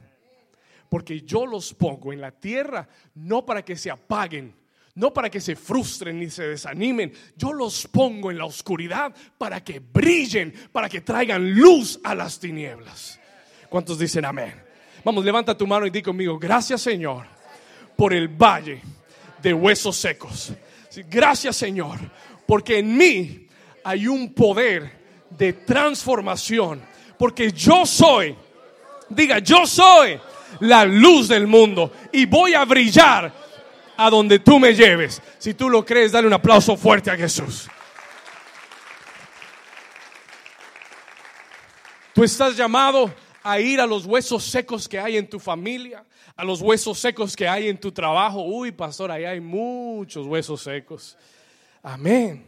[0.90, 4.54] Porque yo los pongo en la tierra no para que se apaguen,
[4.96, 7.12] no para que se frustren ni se desanimen.
[7.36, 12.40] Yo los pongo en la oscuridad para que brillen, para que traigan luz a las
[12.40, 13.20] tinieblas.
[13.70, 14.54] ¿Cuántos dicen amén?
[15.04, 17.26] Vamos, levanta tu mano y di conmigo, gracias Señor
[17.96, 18.82] por el valle
[19.42, 20.54] de huesos secos.
[21.10, 22.00] Gracias Señor,
[22.46, 23.48] porque en mí
[23.84, 26.82] hay un poder de transformación.
[27.18, 28.36] Porque yo soy,
[29.10, 30.20] diga, yo soy
[30.60, 33.43] la luz del mundo y voy a brillar
[34.06, 35.22] a donde tú me lleves.
[35.38, 37.70] Si tú lo crees, dale un aplauso fuerte a Jesús.
[42.14, 46.04] Tú estás llamado a ir a los huesos secos que hay en tu familia,
[46.36, 48.44] a los huesos secos que hay en tu trabajo.
[48.44, 51.18] Uy, pastor, ahí hay muchos huesos secos.
[51.82, 52.46] Amén,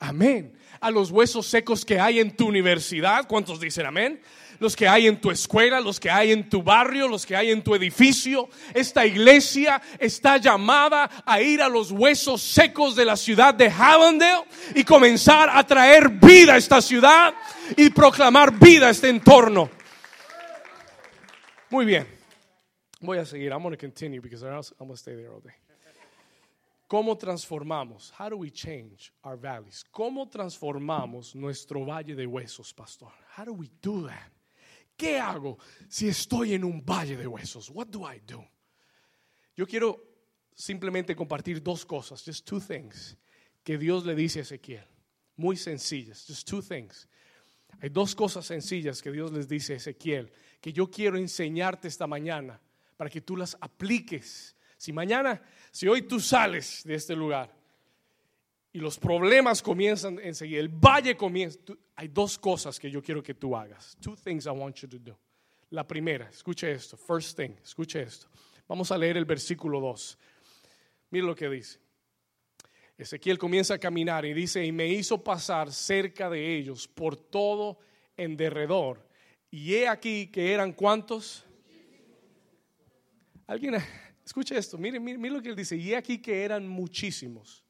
[0.00, 0.58] amén.
[0.80, 3.26] A los huesos secos que hay en tu universidad.
[3.28, 4.20] ¿Cuántos dicen amén?
[4.58, 7.50] Los que hay en tu escuela, los que hay en tu barrio, los que hay
[7.50, 8.48] en tu edificio.
[8.74, 14.44] Esta iglesia está llamada a ir a los huesos secos de la ciudad de Havendale
[14.74, 17.34] y comenzar a traer vida a esta ciudad
[17.76, 19.70] y proclamar vida a este entorno.
[21.70, 22.06] Muy bien.
[23.00, 23.52] Voy a seguir.
[23.52, 25.54] I'm going to continue because I'm going to stay there all day.
[26.88, 28.12] ¿Cómo transformamos?
[28.16, 29.84] How do we change our valleys?
[29.90, 33.10] ¿Cómo transformamos nuestro valle de huesos, pastor?
[33.36, 34.30] How do we do that?
[34.96, 37.70] ¿Qué hago si estoy en un valle de huesos?
[37.70, 38.44] What do I do?
[39.54, 40.02] Yo quiero
[40.54, 43.16] simplemente compartir dos cosas, just two things,
[43.62, 44.86] que Dios le dice a Ezequiel.
[45.36, 47.08] Muy sencillas, just two things.
[47.80, 52.06] Hay dos cosas sencillas que Dios les dice a Ezequiel que yo quiero enseñarte esta
[52.06, 52.60] mañana
[52.96, 54.56] para que tú las apliques.
[54.78, 57.54] Si mañana, si hoy tú sales de este lugar
[58.72, 61.58] y los problemas comienzan enseguida, el valle comienza,
[61.96, 63.96] hay dos cosas que yo quiero que tú hagas.
[64.00, 65.18] Two things I want you to do.
[65.70, 68.28] La primera, escuche esto, first thing, escuche esto.
[68.68, 70.18] Vamos a leer el versículo 2.
[71.10, 71.78] Mira lo que dice.
[72.98, 77.78] Ezequiel comienza a caminar y dice, y me hizo pasar cerca de ellos por todo
[78.16, 79.06] en derredor.
[79.50, 81.44] Y he aquí que eran cuantos.
[83.46, 83.76] Alguien,
[84.24, 87.65] escucha esto, mire, mire, lo que él dice, y he aquí que eran muchísimos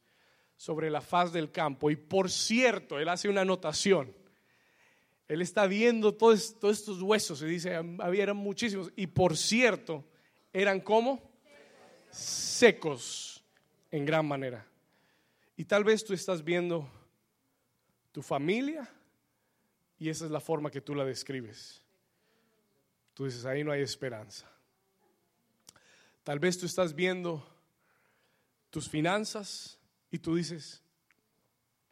[0.57, 1.91] sobre la faz del campo.
[1.91, 4.15] Y por cierto, él hace una anotación.
[5.29, 8.93] Él está viendo todos, todos estos huesos y dice, había muchísimos.
[8.97, 10.05] Y por cierto,
[10.53, 11.21] eran como
[12.11, 13.45] secos
[13.91, 14.67] en gran manera.
[15.57, 16.89] Y tal vez tú estás viendo
[18.13, 18.89] tu familia
[19.99, 21.83] y esa es la forma que tú la describes.
[23.15, 24.51] Tú dices, ahí no hay esperanza.
[26.23, 27.47] Tal vez tú estás viendo
[28.71, 29.79] tus finanzas
[30.17, 30.83] y tú dices,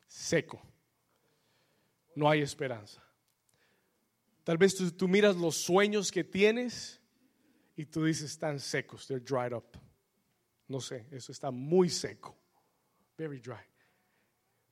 [0.06, 0.60] seco,
[2.14, 3.04] no hay esperanza.
[4.44, 7.02] Tal vez tú, miras los sueños que tienes
[7.76, 9.78] y tú dices, están secos, they're dried up.
[10.68, 12.34] No sé, eso está muy seco.
[13.18, 13.62] Very dry.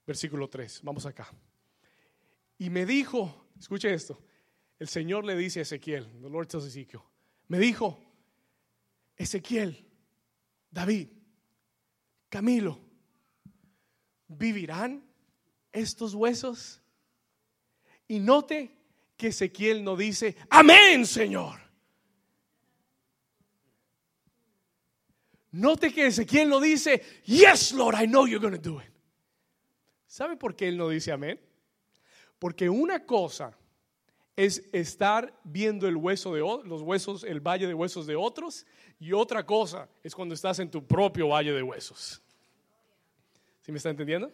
[0.06, 1.30] Versículo 3, vamos acá.
[2.56, 4.18] Y me dijo, escuche esto,
[4.78, 7.02] el Señor le dice a Ezequiel, the Lord tells Ezekiel,
[7.48, 8.02] me dijo,
[9.14, 9.86] Ezequiel,
[10.70, 11.08] David,
[12.30, 12.91] Camilo,
[14.38, 15.04] ¿vivirán
[15.72, 16.80] estos huesos?
[18.08, 18.76] Y note
[19.16, 21.60] que Ezequiel no dice, amén, Señor.
[25.52, 28.90] Note que Ezequiel no dice, yes, Lord, I know you're going to do it.
[30.06, 31.40] ¿Sabe por qué él no dice amén?
[32.38, 33.56] Porque una cosa
[34.34, 38.66] es estar viendo el hueso de los huesos, el valle de huesos de otros,
[38.98, 42.21] y otra cosa es cuando estás en tu propio valle de huesos.
[43.62, 44.30] ¿Sí me está entendiendo?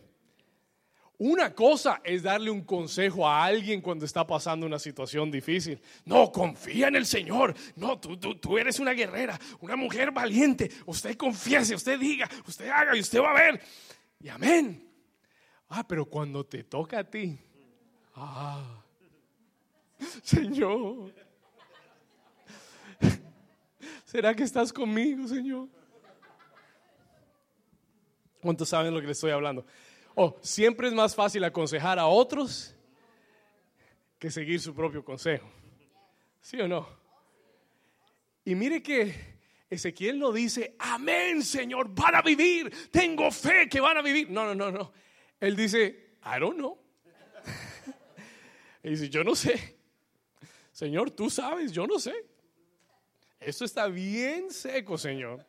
[1.19, 5.81] Una cosa es darle un consejo a alguien cuando está pasando una situación difícil.
[6.05, 7.55] No, confía en el Señor.
[7.77, 10.71] No, tú, tú, tú eres una guerrera, una mujer valiente.
[10.87, 13.61] Usted confiese, usted diga, usted haga y usted va a ver.
[14.21, 14.89] Y amén.
[15.69, 17.37] Ah, pero cuando te toca a ti,
[18.15, 18.83] ah,
[20.23, 21.13] Señor,
[24.05, 25.69] ¿será que estás conmigo, Señor?
[28.41, 29.65] ¿Cuántos saben lo que le estoy hablando?
[30.15, 32.75] Oh, siempre es más fácil aconsejar a otros
[34.19, 35.49] que seguir su propio consejo.
[36.41, 36.89] ¿Sí o no?
[38.45, 39.39] Y mire que
[39.71, 44.31] Ezequiel no dice, amén, Señor, van a vivir, tengo fe que van a vivir.
[44.31, 44.93] No, no, no, no.
[45.41, 46.79] Él dice, I don't know.
[48.83, 49.77] y dice, yo no sé.
[50.73, 52.15] Señor, tú sabes, yo no sé.
[53.41, 55.45] Esto está bien seco, Señor.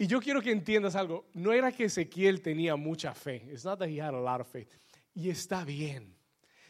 [0.00, 1.26] Y yo quiero que entiendas algo.
[1.34, 3.46] No era que Ezequiel tenía mucha fe.
[3.52, 4.70] It's not that he had a lot of faith.
[5.14, 6.16] Y está bien.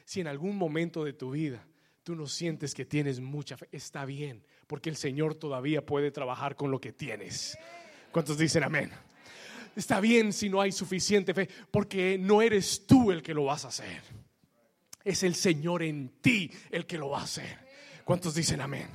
[0.05, 1.65] Si en algún momento de tu vida
[2.03, 4.45] tú no sientes que tienes mucha fe, está bien.
[4.67, 7.57] Porque el Señor todavía puede trabajar con lo que tienes.
[8.11, 8.91] ¿Cuántos dicen amén?
[9.77, 11.49] Está bien si no hay suficiente fe.
[11.71, 14.03] Porque no eres tú el que lo vas a hacer.
[15.05, 17.59] Es el Señor en ti el que lo va a hacer.
[18.05, 18.89] ¿Cuántos dicen amén?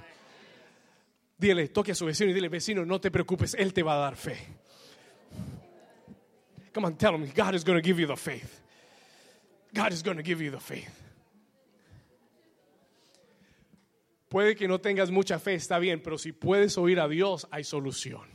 [1.38, 4.00] Dile, toque a su vecino y dile, vecino, no te preocupes, Él te va a
[4.00, 4.38] dar fe.
[6.74, 8.62] Come on, tell him, God is going to give you the faith.
[9.74, 11.02] God is going to give you the faith.
[14.30, 17.64] Puede que no tengas mucha fe, está bien, pero si puedes oír a Dios, hay
[17.64, 18.28] solución.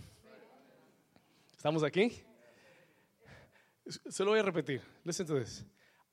[1.56, 2.22] ¿Estamos aquí?
[3.86, 4.80] Se lo voy a repetir.
[5.04, 5.64] Listen to this.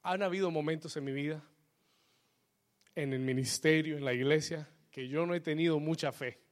[0.03, 1.43] Han habido momentos en mi vida,
[2.95, 6.47] en el ministerio, en la iglesia, que yo no he tenido mucha fe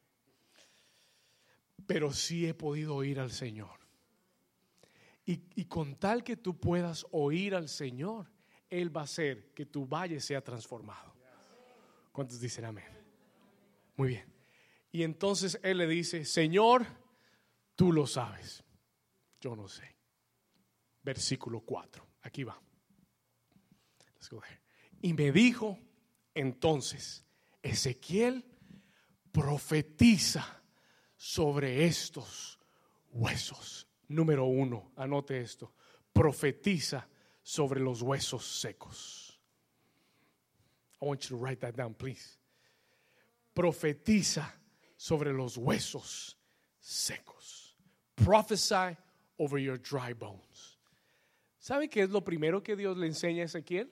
[1.88, 3.80] pero sí he podido oír al Señor.
[5.28, 8.32] Y, con tal que tú puedas oír al Señor,
[8.70, 11.16] Él va a hacer que tu valle sea transformado.
[12.12, 12.86] ¿Cuántos dicen amén?
[13.96, 14.32] Muy bien.
[14.92, 16.86] Y entonces Él le dice, Señor,
[17.76, 18.64] tú lo sabes.
[19.42, 19.96] Yo no sé.
[21.02, 22.08] Versículo 4.
[22.22, 22.62] Aquí va.
[25.02, 25.80] Y me dijo
[26.34, 27.24] entonces,
[27.62, 28.46] Ezequiel
[29.32, 30.64] profetiza
[31.18, 32.60] sobre estos
[33.12, 33.88] huesos.
[34.08, 35.74] Número uno, anote esto,
[36.14, 37.08] profetiza
[37.42, 39.40] sobre los huesos secos.
[41.02, 42.38] I want you to write that down, please.
[43.54, 44.46] Profetiza
[44.98, 46.36] sobre los huesos
[46.80, 47.76] secos.
[48.16, 48.98] Prophesy
[49.38, 50.78] over your dry bones.
[51.60, 53.92] ¿Sabe qué es lo primero que Dios le enseña a Ezequiel?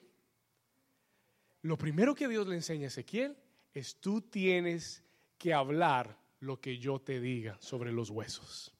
[1.63, 3.36] Lo primero que Dios le enseña a Ezequiel
[3.74, 5.03] es tú tienes
[5.38, 8.73] que hablar lo que yo te diga sobre los huesos.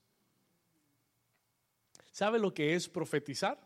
[2.12, 3.60] ¿Sabe lo que es profetizar?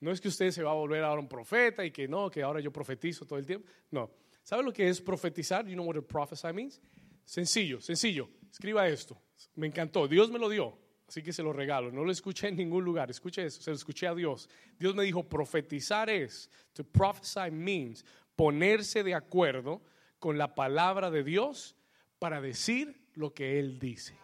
[0.00, 2.42] No es que usted se va a volver ahora un profeta y que no, que
[2.42, 3.68] ahora yo profetizo todo el tiempo.
[3.90, 4.10] No.
[4.42, 5.66] ¿Sabe lo que es profetizar?
[5.66, 6.80] You know what a prophesy means?
[7.24, 8.28] Sencillo, sencillo.
[8.50, 9.16] Escriba esto.
[9.54, 10.08] Me encantó.
[10.08, 10.76] Dios me lo dio.
[11.06, 11.92] Así que se lo regalo.
[11.92, 13.10] No lo escuché en ningún lugar.
[13.10, 13.62] Escuche eso.
[13.62, 14.48] Se lo escuché a Dios.
[14.78, 18.04] Dios me dijo, profetizar es, to prophesy means,
[18.34, 19.82] ponerse de acuerdo
[20.18, 21.76] con la palabra de Dios
[22.18, 24.14] para decir lo que Él dice.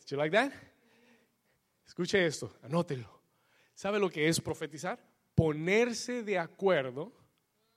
[0.00, 0.52] Did you like that?
[1.86, 3.08] Escuche esto, anótelo.
[3.74, 4.98] ¿Sabe lo que es profetizar?
[5.34, 7.12] Ponerse de acuerdo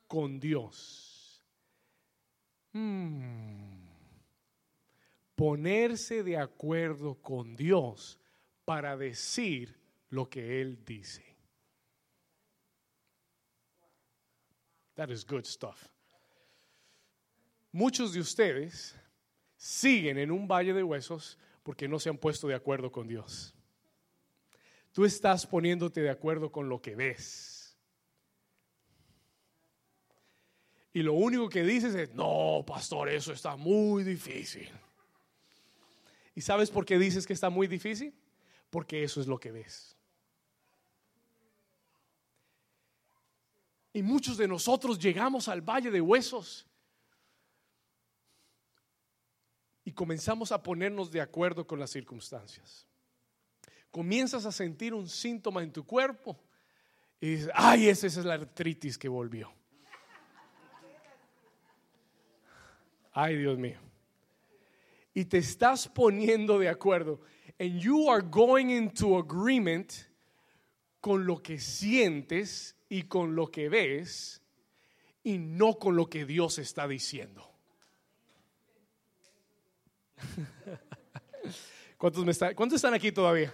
[0.08, 1.42] con Dios.
[2.74, 3.86] Hmm.
[5.36, 8.20] Ponerse de acuerdo con Dios
[8.66, 9.80] para decir
[10.10, 11.24] lo que Él dice.
[14.96, 15.92] That is good stuff.
[17.72, 18.96] Muchos de ustedes
[19.56, 23.54] siguen en un valle de huesos porque no se han puesto de acuerdo con Dios.
[24.92, 27.78] Tú estás poniéndote de acuerdo con lo que ves.
[30.94, 34.70] Y lo único que dices es, no, pastor, eso está muy difícil.
[36.36, 38.14] ¿Y sabes por qué dices que está muy difícil?
[38.70, 39.96] Porque eso es lo que ves.
[43.94, 46.66] Y muchos de nosotros llegamos al valle de huesos
[49.92, 52.88] y comenzamos a ponernos de acuerdo con las circunstancias.
[53.92, 56.42] Comienzas a sentir un síntoma en tu cuerpo
[57.20, 59.52] y dices, ay, esa es la artritis que volvió.
[63.12, 63.80] Ay, Dios mío.
[65.14, 67.20] Y te estás poniendo de acuerdo.
[67.60, 69.92] And you are going into agreement
[71.02, 74.42] con lo que sientes y con lo que ves
[75.22, 77.51] y no con lo que Dios está diciendo.
[81.98, 83.54] ¿Cuántos, están, ¿Cuántos están aquí todavía?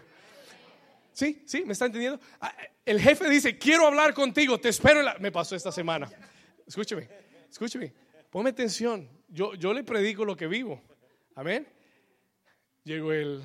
[1.11, 1.43] ¿Sí?
[1.45, 1.63] ¿Sí?
[1.65, 2.20] ¿Me está entendiendo?
[2.39, 2.55] Ah,
[2.86, 4.99] El jefe dice, quiero hablar contigo, te espero.
[4.99, 5.18] en la-".
[5.20, 6.09] Me pasó esta semana.
[6.65, 7.09] Escúcheme,
[7.49, 7.93] escúcheme.
[8.30, 9.09] Ponme atención.
[9.28, 10.82] Yo, yo le predico lo que vivo.
[11.36, 11.68] Amén.
[12.84, 13.43] Llegó el,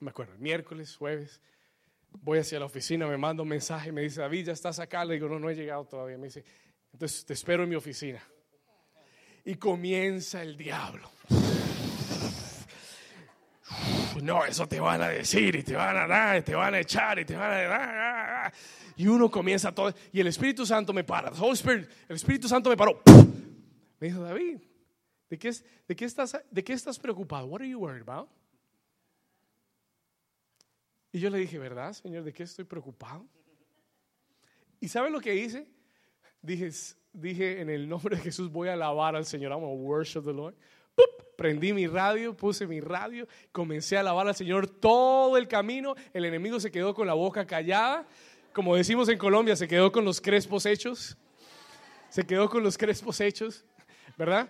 [0.00, 1.40] me acuerdo, miércoles, jueves.
[2.10, 5.04] Voy hacia la oficina, me manda un mensaje, me dice, David, ¿ya estás acá?
[5.04, 6.16] Le digo, no, no he llegado todavía.
[6.18, 6.44] Me dice,
[6.92, 8.22] entonces te espero en mi oficina.
[9.44, 11.10] Y comienza el diablo.
[14.22, 16.80] No, eso te van a decir y te van a dar, y te van a
[16.80, 18.52] echar y te van a dar.
[18.96, 19.94] Y uno comienza todo.
[20.12, 21.30] Y el Espíritu Santo me para.
[21.52, 23.00] Spirit, el Espíritu Santo me paró.
[23.98, 24.58] Me dijo, David,
[25.28, 25.52] ¿de qué,
[25.88, 27.46] de qué estás, ¿de qué estás preocupado?
[27.46, 28.28] What are you worried about?
[31.12, 32.24] Y yo le dije, ¿verdad, Señor?
[32.24, 33.26] ¿De qué estoy preocupado?
[34.80, 35.66] ¿Y sabe lo que hice?
[36.40, 36.70] Dije,
[37.12, 39.52] dije, en el nombre de Jesús voy a alabar al Señor.
[39.52, 40.54] I'm gonna worship the Lord.
[40.94, 41.36] ¡Pup!
[41.36, 45.94] Prendí mi radio, puse mi radio, comencé a alabar al Señor todo el camino.
[46.12, 48.06] El enemigo se quedó con la boca callada.
[48.52, 51.16] Como decimos en Colombia, se quedó con los crespos hechos.
[52.10, 53.64] Se quedó con los crespos hechos,
[54.18, 54.48] ¿verdad?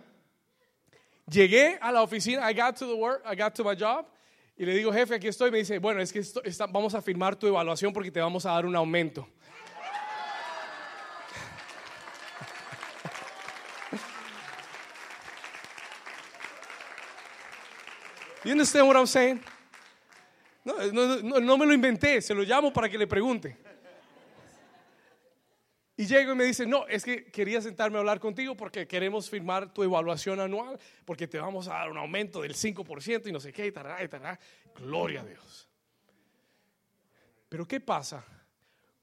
[1.30, 4.06] Llegué a la oficina, I got to the work, I got to my job,
[4.56, 5.50] y le digo, jefe, aquí estoy.
[5.50, 6.22] Me dice, bueno, es que
[6.70, 9.28] vamos a firmar tu evaluación porque te vamos a dar un aumento.
[18.44, 19.40] You understand what I'm saying?
[20.64, 23.56] No, no, no, no me lo inventé, se lo llamo para que le pregunte.
[25.96, 29.28] Y llego y me dice, no, es que quería sentarme a hablar contigo porque queremos
[29.28, 33.38] firmar tu evaluación anual, porque te vamos a dar un aumento del 5% y no
[33.38, 34.40] sé qué, y tará, y tará.
[34.76, 35.68] Gloria a Dios.
[37.50, 38.24] Pero ¿qué pasa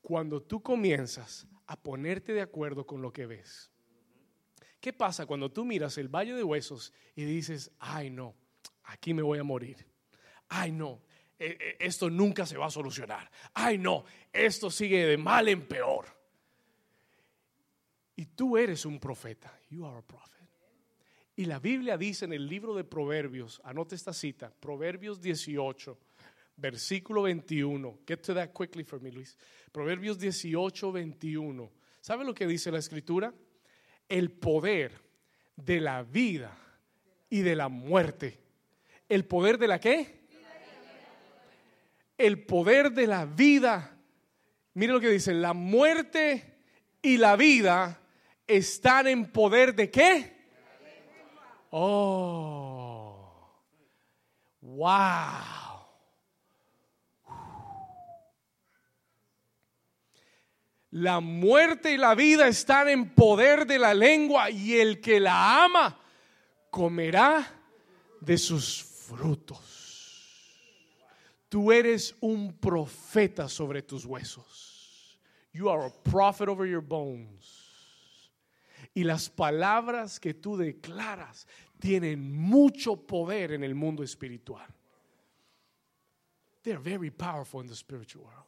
[0.01, 3.69] cuando tú comienzas a ponerte de acuerdo con lo que ves?
[4.79, 8.33] ¿Qué pasa cuando tú miras el valle de huesos y dices, ay no,
[8.87, 9.85] aquí me voy a morir?
[10.49, 11.01] Ay no,
[11.39, 13.29] eh, eh, esto nunca se va a solucionar.
[13.53, 16.05] Ay no, esto sigue de mal en peor.
[18.15, 19.53] Y tú eres un profeta.
[19.69, 20.37] You are a prophet.
[21.35, 25.95] Y la Biblia dice en el libro de Proverbios, anote esta cita, Proverbios 18,
[26.55, 27.99] versículo 21.
[28.07, 29.37] Get to that quickly for me, Luis.
[29.71, 31.71] Proverbios 18, 21.
[32.01, 33.31] ¿Sabe lo que dice la escritura?
[34.09, 34.93] El poder
[35.55, 36.57] de la vida
[37.29, 38.39] y de la muerte.
[39.09, 40.27] ¿El poder de la qué?
[42.17, 43.97] El poder de la vida.
[44.73, 46.59] Mire lo que dice, la muerte
[47.01, 48.01] y la vida
[48.45, 50.37] están en poder de qué?
[51.69, 53.63] Oh,
[54.61, 55.67] wow.
[60.91, 65.65] La muerte y la vida están en poder de la lengua y el que la
[65.65, 65.99] ama
[66.71, 67.45] comerá
[68.21, 69.87] de sus frutos.
[71.49, 75.19] Tú eres un profeta sobre tus huesos.
[75.53, 78.31] You are a prophet over your bones.
[78.93, 81.47] Y las palabras que tú declaras
[81.79, 84.67] tienen mucho poder en el mundo espiritual.
[86.63, 88.45] They're very powerful in the spiritual world.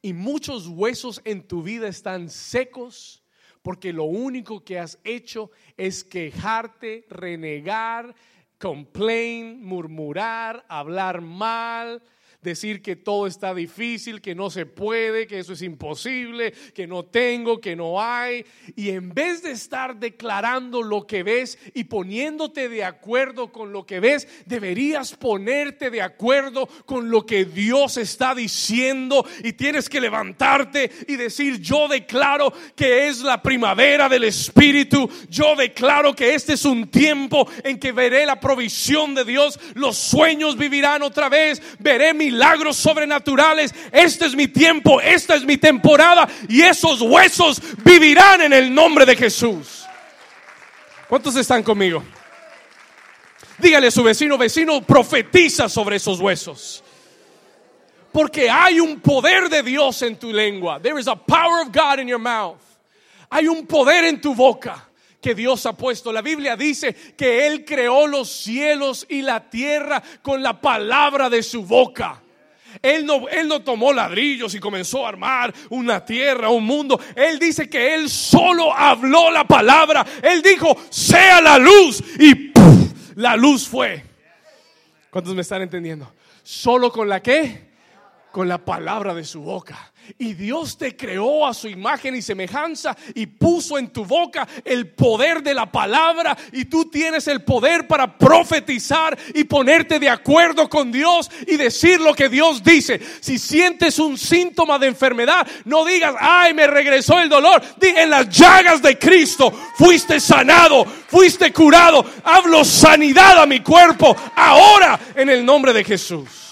[0.00, 3.22] Y muchos huesos en tu vida están secos
[3.62, 8.14] porque lo único que has hecho es quejarte, renegar,
[8.58, 12.02] complain, murmurar, hablar mal,
[12.42, 17.04] decir que todo está difícil, que no se puede, que eso es imposible, que no
[17.04, 18.44] tengo, que no hay.
[18.76, 23.84] Y en vez de estar declarando lo que ves y poniéndote de acuerdo con lo
[23.86, 29.26] que ves, deberías ponerte de acuerdo con lo que Dios está diciendo.
[29.42, 35.56] Y tienes que levantarte y decir, yo declaro que es la primavera del Espíritu, yo
[35.56, 40.56] declaro que este es un tiempo en que veré la provisión de Dios, los sueños
[40.56, 46.60] vivirán otra vez, veré milagros sobrenaturales, este es mi tiempo, esta es mi temporada y
[46.60, 49.84] esos huesos vivirán en el nombre de Jesús.
[51.08, 52.04] ¿Cuántos están conmigo?
[53.58, 56.84] Dígale a su vecino, vecino, profetiza sobre esos huesos.
[58.12, 60.80] Porque hay un poder de Dios en tu lengua.
[60.80, 62.58] There is a power of God in your mouth.
[63.30, 64.87] Hay un poder en tu boca
[65.20, 66.12] que Dios ha puesto.
[66.12, 71.42] La Biblia dice que Él creó los cielos y la tierra con la palabra de
[71.42, 72.22] su boca.
[72.82, 77.00] Él no, él no tomó ladrillos y comenzó a armar una tierra, un mundo.
[77.16, 80.06] Él dice que Él solo habló la palabra.
[80.22, 82.02] Él dijo, sea la luz.
[82.20, 82.52] Y
[83.16, 84.04] la luz fue.
[85.10, 86.12] ¿Cuántos me están entendiendo?
[86.42, 87.67] Solo con la que?
[88.32, 89.92] Con la palabra de su boca.
[90.16, 94.88] Y Dios te creó a su imagen y semejanza y puso en tu boca el
[94.88, 100.68] poder de la palabra y tú tienes el poder para profetizar y ponerte de acuerdo
[100.68, 103.00] con Dios y decir lo que Dios dice.
[103.20, 107.62] Si sientes un síntoma de enfermedad, no digas, ay, me regresó el dolor.
[107.78, 112.04] Diga, en las llagas de Cristo fuiste sanado, fuiste curado.
[112.24, 116.47] Hablo sanidad a mi cuerpo ahora en el nombre de Jesús.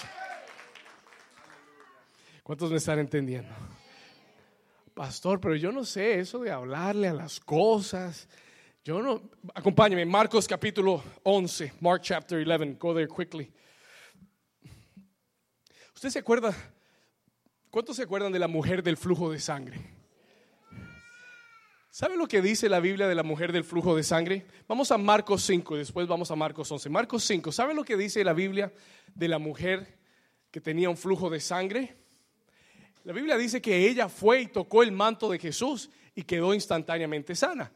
[2.47, 3.53] ¿Cuántos me están entendiendo?
[4.93, 8.29] Pastor, pero yo no sé eso de hablarle a las cosas.
[8.85, 9.21] Yo no,
[9.53, 13.51] acompáñeme, Marcos capítulo 11, Mark chapter 11, go there quickly.
[15.93, 16.55] ¿Usted se acuerda?
[17.69, 19.81] ¿Cuántos se acuerdan de la mujer del flujo de sangre?
[21.89, 24.47] ¿Sabe lo que dice la Biblia de la mujer del flujo de sangre?
[24.69, 26.87] Vamos a Marcos 5 y después vamos a Marcos 11.
[26.91, 28.71] Marcos 5, ¿sabe lo que dice la Biblia
[29.13, 29.99] de la mujer
[30.49, 32.06] que tenía un flujo de sangre?
[33.07, 37.35] La Biblia dice que ella fue y tocó el manto de Jesús y quedó instantáneamente
[37.35, 37.71] sana.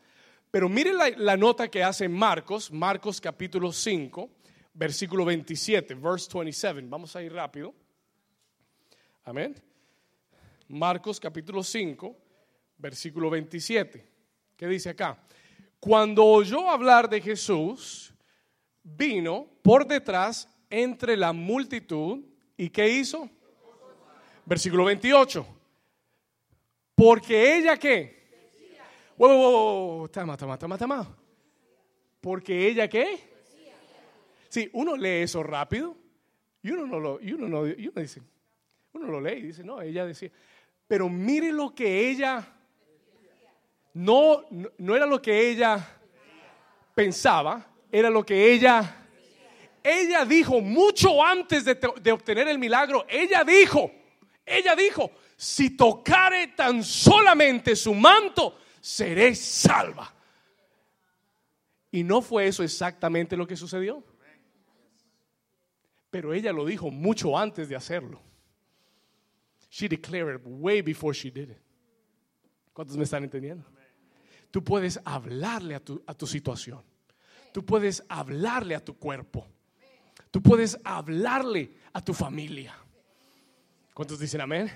[0.52, 4.30] Pero miren la, nota que hace Marcos, Marcos capítulo 5,
[4.74, 6.82] versículo 27, verse 27.
[6.90, 7.74] Vamos a ir rápido.
[9.24, 9.56] Amén.
[10.68, 12.14] Marcos capítulo 5,
[12.78, 14.06] versículo 27.
[14.58, 15.18] ¿Qué dice acá?
[15.80, 18.14] Cuando oyó hablar de Jesús,
[18.84, 22.20] vino por detrás entre la multitud
[22.58, 23.30] y ¿qué hizo?
[24.46, 25.46] Versículo 28.
[26.96, 28.22] Porque ella qué?
[29.18, 31.18] Wow, tama, tama, tama, tama.
[32.20, 33.20] Porque ella qué?
[34.50, 35.96] Sí, uno lee eso rápido
[36.62, 38.22] y uno no lo, y uno no, y uno dice,
[38.94, 40.30] uno lo lee y dice, no, ella decía,
[40.88, 42.46] pero mire lo que ella,
[43.94, 44.44] no,
[44.78, 46.00] no, era lo que ella
[46.94, 49.08] pensaba, era lo que ella,
[49.84, 53.89] ella dijo mucho antes de, de obtener el milagro, ella dijo,
[54.58, 60.14] ella dijo, si tocare tan solamente su manto, seré salva.
[61.91, 64.04] Y no fue eso exactamente lo que sucedió.
[66.10, 68.22] Pero ella lo dijo mucho antes de hacerlo.
[69.70, 71.58] She declared way before she did it.
[72.74, 73.66] ¿Cuántos me están entendiendo?
[74.52, 76.84] Tú puedes hablarle a tu, a tu situación.
[77.54, 79.47] Tú puedes hablarle a tu cuerpo.
[80.30, 82.76] Tú puedes hablarle a tu familia.
[84.02, 84.68] ¿Cuántos dicen amén?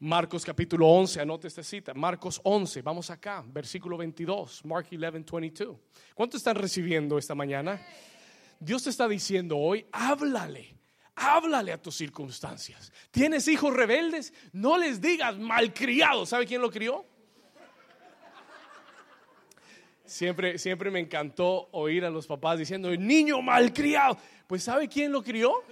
[0.00, 1.94] Marcos capítulo 11, anote esta cita.
[1.94, 4.66] Marcos 11, vamos acá, versículo 22.
[4.66, 5.78] Mark 11, 22.
[6.14, 7.80] ¿Cuántos están recibiendo esta mañana?
[8.60, 10.76] Dios te está diciendo hoy, háblale.
[11.14, 12.92] Háblale a tus circunstancias.
[13.10, 14.34] ¿Tienes hijos rebeldes?
[14.52, 16.28] No les digas malcriados.
[16.28, 17.02] ¿Sabe quién lo crió?
[20.04, 24.18] Siempre, siempre me encantó oír a los papás diciendo, niño malcriado.
[24.46, 25.64] Pues ¿sabe quién lo crió?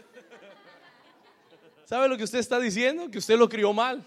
[1.93, 3.11] ¿Sabe lo que usted está diciendo?
[3.11, 4.03] Que usted lo crió mal.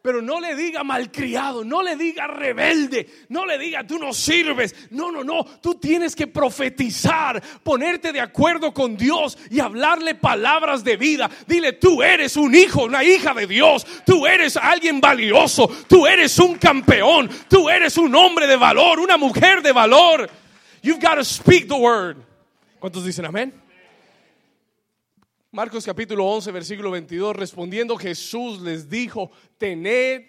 [0.00, 4.74] Pero no le diga malcriado, no le diga rebelde, no le diga tú no sirves.
[4.88, 5.44] No, no, no.
[5.44, 11.28] Tú tienes que profetizar, ponerte de acuerdo con Dios y hablarle palabras de vida.
[11.46, 13.86] Dile, tú eres un hijo, una hija de Dios.
[14.06, 15.68] Tú eres alguien valioso.
[15.86, 17.28] Tú eres un campeón.
[17.50, 20.26] Tú eres un hombre de valor, una mujer de valor.
[20.80, 22.16] You've got to speak the word.
[22.80, 23.65] ¿Cuántos dicen amén?
[25.56, 30.26] Marcos capítulo 11, versículo 22, respondiendo Jesús les dijo, tened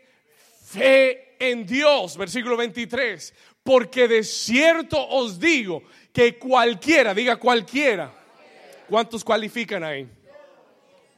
[0.64, 8.10] fe en Dios, versículo 23, porque de cierto os digo que cualquiera, diga cualquiera,
[8.88, 10.08] ¿cuántos cualifican ahí?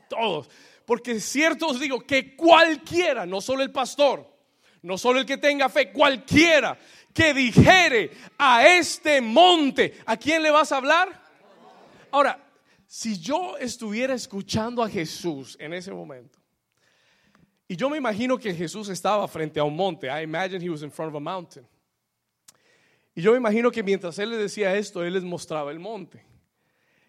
[0.10, 0.50] Todos,
[0.88, 4.28] porque de cierto os digo que cualquiera, no solo el pastor,
[4.82, 6.80] no solo el que tenga fe, cualquiera
[7.14, 11.30] que dijere a este monte, ¿a quién le vas a hablar?
[12.10, 12.49] Ahora,
[12.92, 16.40] si yo estuviera escuchando a Jesús en ese momento,
[17.68, 20.82] y yo me imagino que Jesús estaba frente a un monte, I imagine he was
[20.82, 21.68] in front of a mountain.
[23.14, 26.26] Y yo me imagino que mientras él les decía esto, él les mostraba el monte.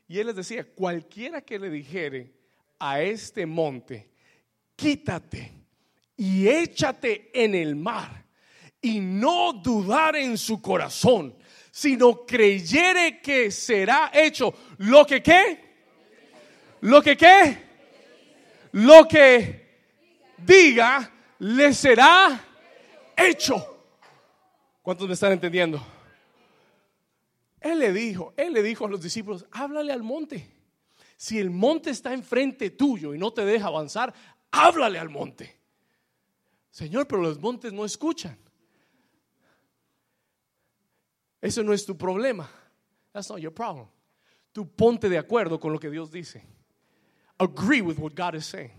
[0.06, 2.34] Y él les decía, cualquiera que le dijere
[2.78, 4.10] a este monte,
[4.76, 5.50] quítate
[6.14, 8.26] y échate en el mar,
[8.82, 11.34] y no dudar en su corazón,
[11.70, 15.69] sino creyere que será hecho lo que qué
[16.80, 17.58] lo que qué,
[18.72, 19.60] lo que
[20.38, 22.44] diga, le será
[23.16, 23.66] hecho.
[24.82, 25.80] ¿Cuántos me están entendiendo?
[27.60, 30.50] Él le dijo, él le dijo a los discípulos, háblale al monte.
[31.16, 34.14] Si el monte está enfrente tuyo y no te deja avanzar,
[34.50, 35.60] háblale al monte.
[36.70, 38.38] Señor, pero los montes no escuchan.
[41.40, 42.48] Eso no es tu problema.
[43.12, 43.86] That's not your problem.
[44.52, 46.42] Tú ponte de acuerdo con lo que Dios dice.
[47.40, 48.70] Agree with what God is saying.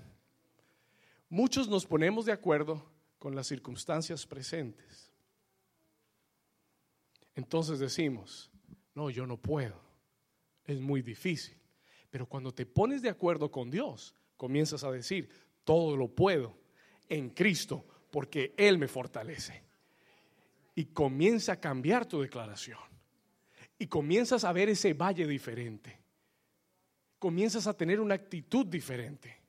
[1.30, 2.86] Muchos nos ponemos de acuerdo
[3.18, 5.12] con las circunstancias presentes.
[7.36, 8.52] Entonces decimos,
[8.94, 9.80] no, yo no puedo,
[10.66, 11.58] es muy difícil.
[12.10, 15.30] Pero cuando te pones de acuerdo con Dios, comienzas a decir,
[15.64, 16.58] todo lo puedo
[17.08, 19.64] en Cristo, porque Él me fortalece.
[20.76, 22.80] Y comienza a cambiar tu declaración.
[23.80, 26.01] Y comienzas a ver ese valle diferente.
[27.22, 29.42] Comienzas a tener una actitud diferente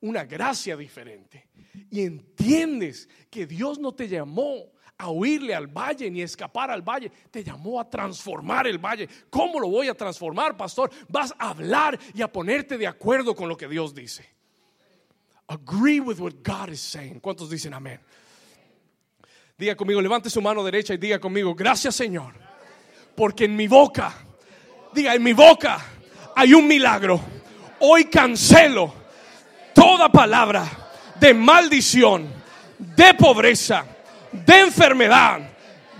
[0.00, 1.48] una gracia diferente.
[1.90, 6.82] Y entiendes que Dios no te llamó a huirle al valle ni a escapar al
[6.82, 9.08] valle, te llamó a transformar el valle.
[9.30, 10.90] ¿Cómo lo voy a transformar, pastor?
[11.08, 14.28] Vas a hablar y a ponerte de acuerdo con lo que Dios dice.
[15.46, 17.18] Agree with what God is saying.
[17.20, 18.00] ¿Cuántos dicen amén?
[19.56, 22.34] Diga conmigo, levante su mano derecha y diga conmigo, gracias Señor,
[23.14, 24.14] porque en mi boca,
[24.94, 25.84] diga, en mi boca
[26.34, 27.20] hay un milagro.
[27.80, 28.92] Hoy cancelo
[29.74, 30.64] toda palabra
[31.18, 32.28] de maldición,
[32.78, 33.84] de pobreza,
[34.32, 35.40] de enfermedad,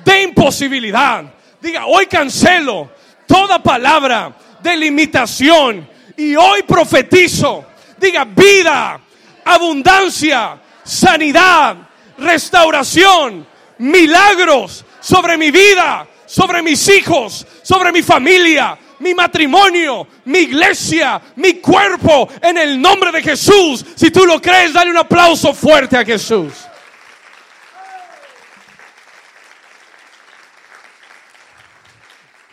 [0.05, 1.25] de imposibilidad.
[1.61, 2.91] Diga, hoy cancelo
[3.27, 7.67] toda palabra de limitación y hoy profetizo.
[7.99, 9.01] Diga, vida,
[9.45, 11.77] abundancia, sanidad,
[12.19, 13.47] restauración,
[13.79, 21.55] milagros sobre mi vida, sobre mis hijos, sobre mi familia, mi matrimonio, mi iglesia, mi
[21.55, 23.85] cuerpo, en el nombre de Jesús.
[23.95, 26.53] Si tú lo crees, dale un aplauso fuerte a Jesús.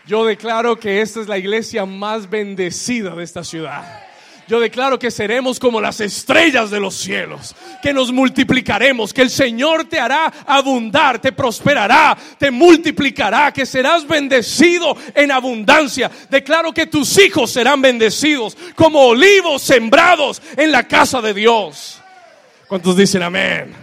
[0.06, 4.07] Yo declaro que esta es la iglesia más bendecida de esta ciudad.
[4.48, 9.30] Yo declaro que seremos como las estrellas de los cielos, que nos multiplicaremos, que el
[9.30, 16.10] Señor te hará abundar, te prosperará, te multiplicará, que serás bendecido en abundancia.
[16.30, 22.02] Declaro que tus hijos serán bendecidos como olivos sembrados en la casa de Dios.
[22.70, 23.74] ¿Cuántos dicen amén?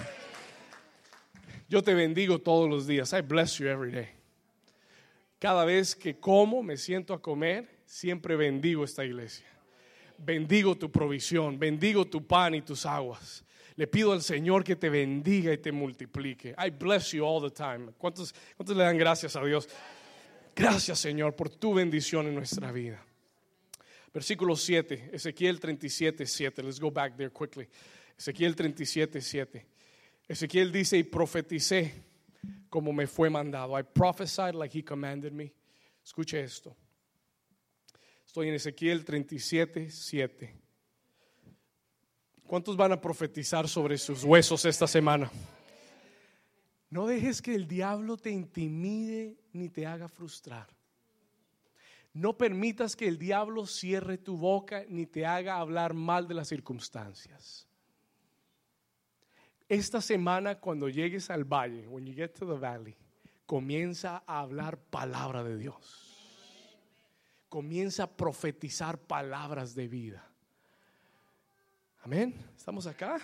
[1.69, 3.13] Yo te bendigo todos los días.
[3.13, 4.09] I bless you every day.
[5.39, 9.54] Cada vez que como, me siento a comer, siempre bendigo esta iglesia
[10.19, 13.45] bendigo tu provisión, bendigo tu pan y tus aguas.
[13.77, 16.55] Le pido al Señor que te bendiga y te multiplique.
[16.59, 17.93] I bless you all the time.
[17.99, 19.69] ¿Cuántos, cuántos le dan gracias a Dios?
[20.55, 23.05] Gracias, Señor, por tu bendición en nuestra vida.
[24.13, 26.63] Versículo 7, Ezequiel 37, 7.
[26.63, 27.69] Let's go back there quickly.
[28.17, 29.67] Ezequiel 37, 7.
[30.29, 31.93] Ezequiel dice, y profeticé
[32.71, 33.77] como me fue mandado.
[33.77, 35.53] I prophesied like he commanded me.
[36.05, 36.77] Escuche esto.
[38.35, 40.61] Estoy en Ezequiel 37, 7.
[42.49, 45.31] ¿Cuántos van a profetizar sobre sus huesos esta semana?
[46.91, 50.67] No dejes que el diablo te intimide ni te haga frustrar.
[52.13, 56.49] No permitas que el diablo cierre tu boca ni te haga hablar mal de las
[56.49, 57.69] circunstancias.
[59.69, 62.97] Esta semana cuando llegues al valle, when you get to the valley,
[63.47, 66.04] comienza a hablar palabra de Dios
[67.55, 70.29] comienza a profetizar palabras de vida.
[72.03, 72.35] Amén.
[72.57, 73.21] ¿Estamos acá?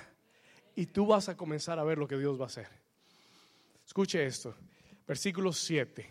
[0.76, 2.68] Y tú vas a comenzar a ver lo que Dios va a hacer.
[3.84, 4.54] Escuche esto.
[5.04, 6.08] Versículo 7.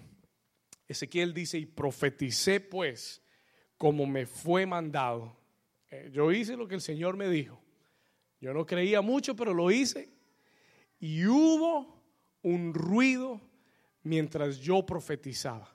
[0.86, 3.22] Ezequiel dice, y profeticé pues
[3.78, 5.38] como me fue mandado.
[5.90, 7.64] Eh, yo hice lo que el Señor me dijo.
[8.42, 10.10] Yo no creía mucho, pero lo hice.
[11.00, 12.04] Y hubo
[12.42, 13.40] un ruido
[14.04, 15.74] mientras yo profetizaba.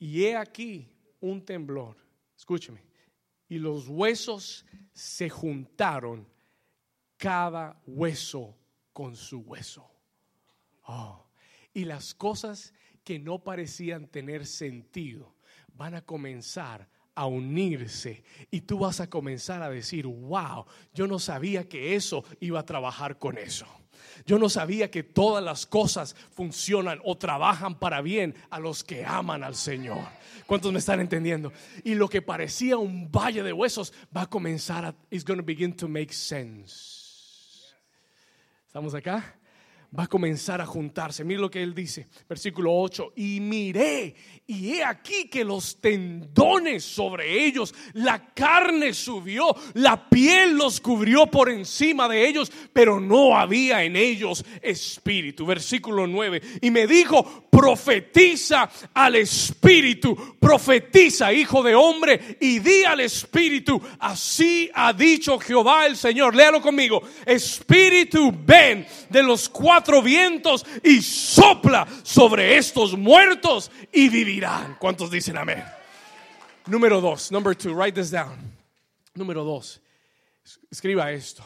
[0.00, 0.90] Y he aquí
[1.24, 1.96] un temblor.
[2.36, 2.84] Escúcheme.
[3.48, 6.28] Y los huesos se juntaron,
[7.16, 8.56] cada hueso
[8.92, 9.90] con su hueso.
[10.86, 11.26] Oh.
[11.72, 15.34] Y las cosas que no parecían tener sentido
[15.74, 21.18] van a comenzar a unirse y tú vas a comenzar a decir, wow, yo no
[21.18, 23.66] sabía que eso iba a trabajar con eso.
[24.26, 29.04] Yo no sabía que todas las cosas funcionan o trabajan para bien a los que
[29.04, 30.04] aman al Señor.
[30.46, 31.52] ¿Cuántos me están entendiendo?
[31.84, 35.44] Y lo que parecía un valle de huesos va a comenzar a, is going to
[35.44, 37.74] begin to make sense.
[38.66, 39.36] ¿Estamos acá?
[39.96, 41.24] Va a comenzar a juntarse.
[41.24, 44.14] Mire lo que él dice, versículo 8, y miré,
[44.46, 51.26] y he aquí que los tendones sobre ellos, la carne subió, la piel los cubrió
[51.26, 55.46] por encima de ellos, pero no había en ellos espíritu.
[55.46, 63.00] Versículo 9, y me dijo, profetiza al espíritu, profetiza, hijo de hombre, y di al
[63.00, 66.34] espíritu, así ha dicho Jehová el Señor.
[66.34, 74.76] Léalo conmigo, espíritu, ven de los cuatro vientos y sopla sobre estos muertos y vivirán.
[74.78, 75.64] ¿Cuántos dicen amén?
[76.66, 78.38] Número dos, number two, write this down.
[79.14, 79.80] Número dos,
[80.70, 81.44] escriba esto.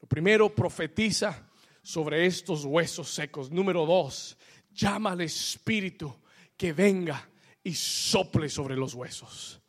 [0.00, 1.46] Lo primero, profetiza
[1.82, 3.50] sobre estos huesos secos.
[3.50, 4.36] Número dos,
[4.72, 6.14] llama al Espíritu
[6.56, 7.28] que venga
[7.62, 9.60] y sople sobre los huesos.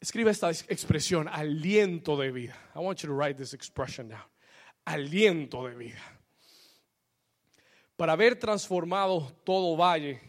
[0.00, 2.56] Escriba esta expresión, aliento de vida.
[2.74, 4.22] I want you to write this expression down.
[4.84, 6.17] Aliento de vida.
[7.98, 10.20] Para haber transformado todo valle,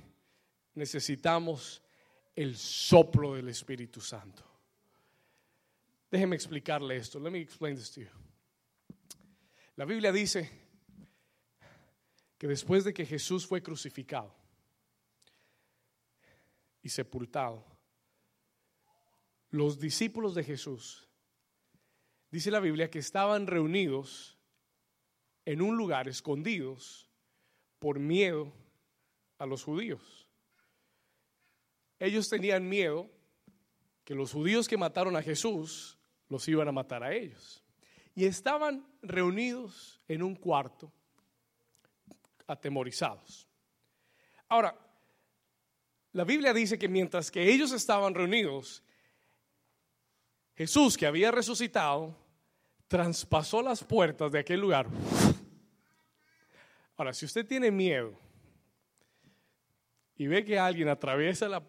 [0.73, 1.83] necesitamos
[2.35, 4.43] el soplo del Espíritu Santo.
[6.09, 7.19] Déjeme explicarle esto.
[7.19, 8.09] Let me explain this to you.
[9.75, 10.49] La Biblia dice
[12.39, 14.33] que después de que Jesús fue crucificado
[16.81, 17.63] y sepultado,
[19.51, 21.07] los discípulos de Jesús,
[22.31, 24.39] dice la Biblia, que estaban reunidos
[25.45, 27.08] en un lugar, escondidos,
[27.79, 28.51] por miedo
[29.37, 30.27] a los judíos.
[31.97, 33.09] Ellos tenían miedo
[34.03, 35.97] que los judíos que mataron a Jesús
[36.29, 37.63] los iban a matar a ellos.
[38.15, 40.91] Y estaban reunidos en un cuarto,
[42.47, 43.47] atemorizados.
[44.47, 44.77] Ahora,
[46.11, 48.83] la Biblia dice que mientras que ellos estaban reunidos,
[50.55, 52.15] Jesús, que había resucitado,
[52.87, 54.87] traspasó las puertas de aquel lugar.
[56.99, 58.13] Ahora, si usted tiene miedo
[60.17, 61.63] y ve que alguien atraviesa la,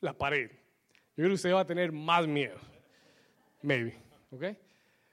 [0.00, 2.56] la pared, yo creo que usted va a tener más miedo.
[3.60, 3.94] Maybe.
[4.30, 4.42] ¿Ok?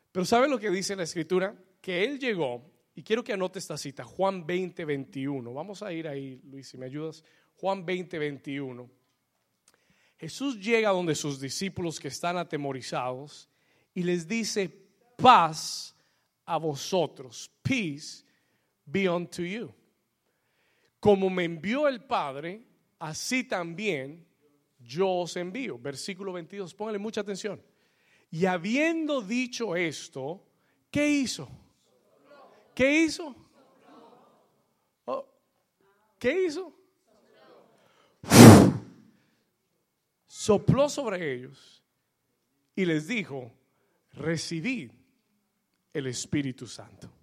[0.09, 1.53] Pero ¿sabe lo que dice la escritura?
[1.81, 2.63] Que él llegó,
[2.95, 5.53] y quiero que anote esta cita, Juan 20, 21.
[5.53, 7.21] Vamos a ir ahí, Luis, si me ayudas.
[7.57, 8.89] Juan 20, 21.
[10.15, 13.49] Jesús llega donde sus discípulos que están atemorizados
[13.93, 14.71] y les dice,
[15.17, 15.93] paz
[16.45, 18.25] a vosotros, peace
[18.87, 19.73] be unto you.
[20.99, 22.65] Como me envió el Padre,
[22.99, 24.25] así también
[24.79, 25.77] yo os envío.
[25.77, 27.61] Versículo 22, póngale mucha atención.
[28.31, 30.43] Y habiendo dicho esto,
[30.89, 31.49] ¿qué hizo?
[32.73, 33.35] ¿Qué hizo?
[35.05, 35.27] Oh,
[36.19, 36.73] ¿Qué hizo?
[40.25, 41.83] Sopló sobre ellos
[42.75, 43.51] y les dijo,
[44.13, 44.91] recibid
[45.93, 47.16] el Espíritu Santo.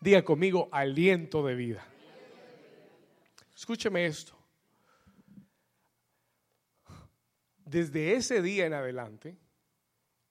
[0.00, 1.86] Diga conmigo, aliento de vida.
[3.54, 4.36] Escúcheme esto.
[7.64, 9.36] Desde ese día en adelante,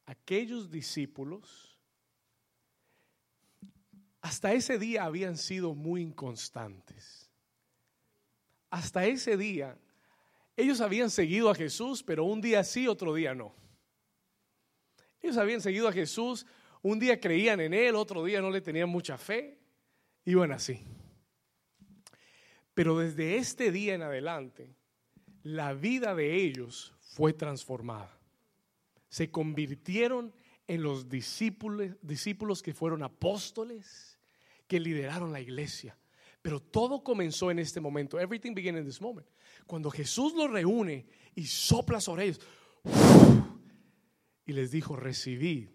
[0.06, 1.78] aquellos discípulos
[4.22, 7.30] hasta ese día habían sido muy inconstantes.
[8.70, 9.78] Hasta ese día
[10.58, 13.56] ellos habían seguido a Jesús, pero un día sí, otro día no.
[15.22, 16.48] Ellos habían seguido a Jesús,
[16.82, 19.60] un día creían en Él, otro día no le tenían mucha fe,
[20.26, 20.82] iban así.
[22.74, 24.76] Pero desde este día en adelante,
[25.44, 28.18] la vida de ellos fue transformada
[29.10, 30.34] se convirtieron
[30.68, 34.20] en los discípulos, discípulos que fueron apóstoles,
[34.68, 35.98] que lideraron la iglesia.
[36.42, 38.20] Pero todo comenzó en este momento.
[38.20, 39.28] Everything began in this moment.
[39.66, 42.40] Cuando Jesús los reúne y sopla sobre ellos
[44.46, 45.70] y les dijo, recibid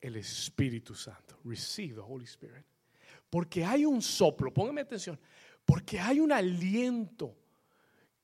[0.00, 1.38] el Espíritu Santo.
[1.44, 2.64] Receive the Holy Spirit.
[3.28, 5.18] Porque hay un soplo, póngame atención,
[5.64, 7.36] porque hay un aliento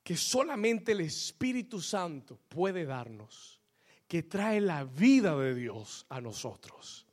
[0.03, 3.57] que solamente el Espíritu Santo puede darnos
[4.07, 7.05] que trae la vida de Dios a nosotros.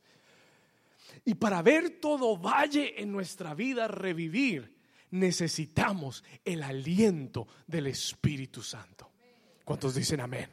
[1.25, 4.75] Y para ver todo valle en nuestra vida revivir,
[5.11, 9.11] necesitamos el aliento del Espíritu Santo.
[9.63, 10.47] ¿Cuántos dicen amén?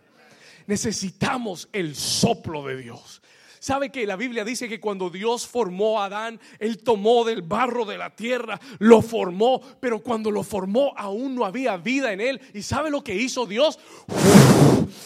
[0.66, 3.22] Necesitamos el soplo de Dios.
[3.62, 7.84] ¿Sabe que la Biblia dice que cuando Dios formó a Adán, Él tomó del barro
[7.84, 12.40] de la tierra, lo formó, pero cuando lo formó aún no había vida en Él?
[12.54, 13.78] ¿Y sabe lo que hizo Dios?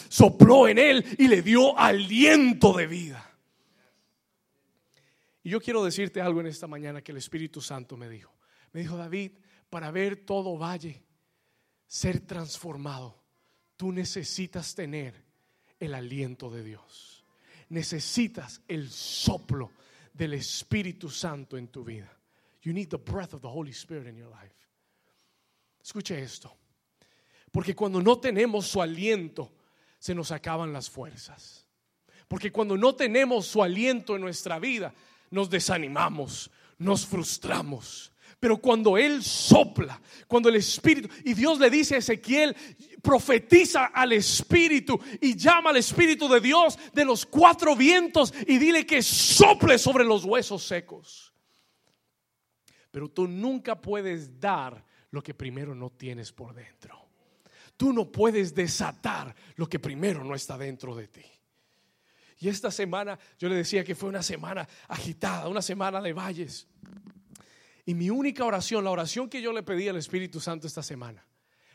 [0.09, 3.31] sopló en Él y le dio aliento de vida.
[5.43, 8.33] Y yo quiero decirte algo en esta mañana que el Espíritu Santo me dijo.
[8.73, 9.33] Me dijo David,
[9.69, 11.03] para ver todo valle
[11.85, 13.23] ser transformado,
[13.75, 15.13] tú necesitas tener
[15.79, 17.16] el aliento de Dios
[17.69, 19.71] necesitas el soplo
[20.13, 22.11] del Espíritu Santo en tu vida.
[22.61, 24.55] You need the breath of the Holy Spirit in your life.
[25.81, 26.53] Escuche esto.
[27.51, 29.51] Porque cuando no tenemos su aliento,
[29.99, 31.65] se nos acaban las fuerzas.
[32.27, 34.93] Porque cuando no tenemos su aliento en nuestra vida,
[35.31, 38.11] nos desanimamos, nos frustramos.
[38.39, 42.55] Pero cuando Él sopla, cuando el Espíritu, y Dios le dice a Ezequiel,
[43.01, 48.85] profetiza al Espíritu y llama al Espíritu de Dios de los cuatro vientos y dile
[48.85, 51.33] que sople sobre los huesos secos.
[52.91, 57.07] Pero tú nunca puedes dar lo que primero no tienes por dentro.
[57.75, 61.25] Tú no puedes desatar lo que primero no está dentro de ti.
[62.39, 66.67] Y esta semana yo le decía que fue una semana agitada, una semana de valles.
[67.87, 71.25] Y mi única oración, la oración que yo le pedí al Espíritu Santo esta semana,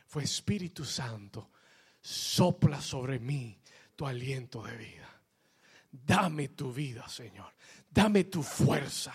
[0.06, 1.50] fue Espíritu Santo,
[2.02, 3.58] sopla sobre mí
[3.96, 5.08] tu aliento de vida.
[5.90, 7.54] Dame tu vida, Señor.
[7.88, 9.14] Dame tu fuerza.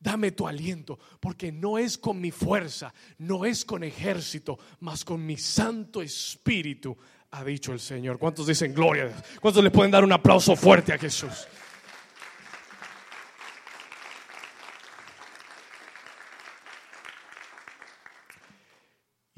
[0.00, 5.26] Dame tu aliento, porque no es con mi fuerza, no es con ejército, mas con
[5.26, 6.96] mi Santo Espíritu,
[7.32, 8.18] ha dicho el Señor.
[8.18, 9.12] ¿Cuántos dicen gloria?
[9.40, 11.48] ¿Cuántos le pueden dar un aplauso fuerte a Jesús?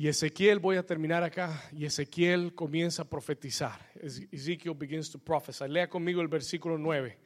[0.00, 3.86] Y Ezequiel, voy a terminar acá, y Ezequiel comienza a profetizar.
[4.32, 5.68] Ezekiel begins to prophesy.
[5.68, 7.18] Lea conmigo el versículo 9.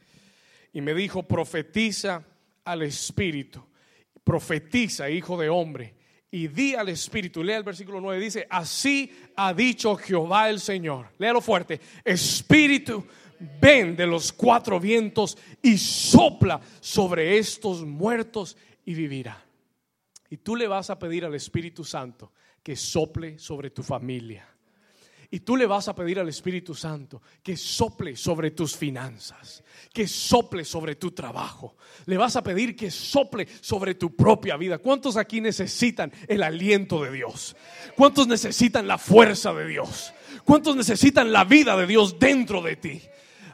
[0.72, 2.24] Y me dijo, profetiza
[2.64, 3.64] al Espíritu,
[4.24, 5.94] profetiza, hijo de hombre,
[6.32, 7.44] y di al Espíritu.
[7.44, 11.10] Lea el versículo 9, dice, así ha dicho Jehová el Señor.
[11.18, 11.80] Léalo fuerte.
[12.04, 13.06] Espíritu,
[13.60, 19.40] ven de los cuatro vientos y sopla sobre estos muertos y vivirá.
[20.28, 22.32] Y tú le vas a pedir al Espíritu Santo
[22.64, 24.48] que sople sobre tu familia.
[25.30, 30.06] Y tú le vas a pedir al Espíritu Santo que sople sobre tus finanzas, que
[30.06, 31.76] sople sobre tu trabajo.
[32.06, 34.78] Le vas a pedir que sople sobre tu propia vida.
[34.78, 37.56] ¿Cuántos aquí necesitan el aliento de Dios?
[37.96, 40.14] ¿Cuántos necesitan la fuerza de Dios?
[40.44, 43.02] ¿Cuántos necesitan la vida de Dios dentro de ti?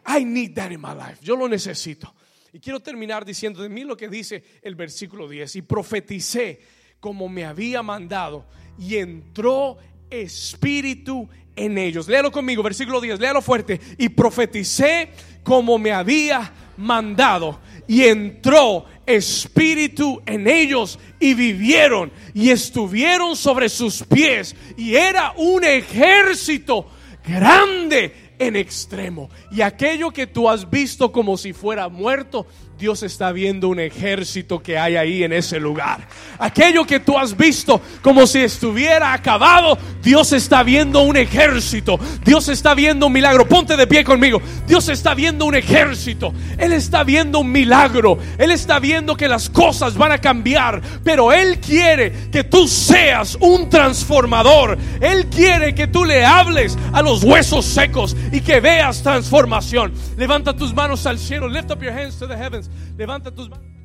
[0.06, 1.18] I need that in my life.
[1.22, 2.14] Yo lo necesito.
[2.52, 5.56] Y quiero terminar diciendo de mí lo que dice el versículo 10.
[5.56, 6.60] Y profeticé
[7.00, 8.44] como me había mandado
[8.80, 9.76] y entró
[10.08, 12.08] espíritu en ellos.
[12.08, 13.80] Léalo conmigo, versículo 10, léalo fuerte.
[13.98, 15.10] Y profeticé
[15.42, 24.02] como me había mandado y entró espíritu en ellos y vivieron y estuvieron sobre sus
[24.04, 26.86] pies y era un ejército
[27.26, 29.28] grande en extremo.
[29.52, 32.46] Y aquello que tú has visto como si fuera muerto,
[32.80, 36.08] Dios está viendo un ejército que hay ahí en ese lugar.
[36.38, 42.00] Aquello que tú has visto como si estuviera acabado, Dios está viendo un ejército.
[42.24, 43.46] Dios está viendo un milagro.
[43.46, 44.40] Ponte de pie conmigo.
[44.66, 46.32] Dios está viendo un ejército.
[46.56, 48.16] Él está viendo un milagro.
[48.38, 50.80] Él está viendo que las cosas van a cambiar.
[51.04, 54.78] Pero Él quiere que tú seas un transformador.
[55.02, 59.92] Él quiere que tú le hables a los huesos secos y que veas transformación.
[60.16, 61.46] Levanta tus manos al cielo.
[61.46, 62.69] Lift up your hands to the heavens.
[62.96, 63.79] Levanta tus manos.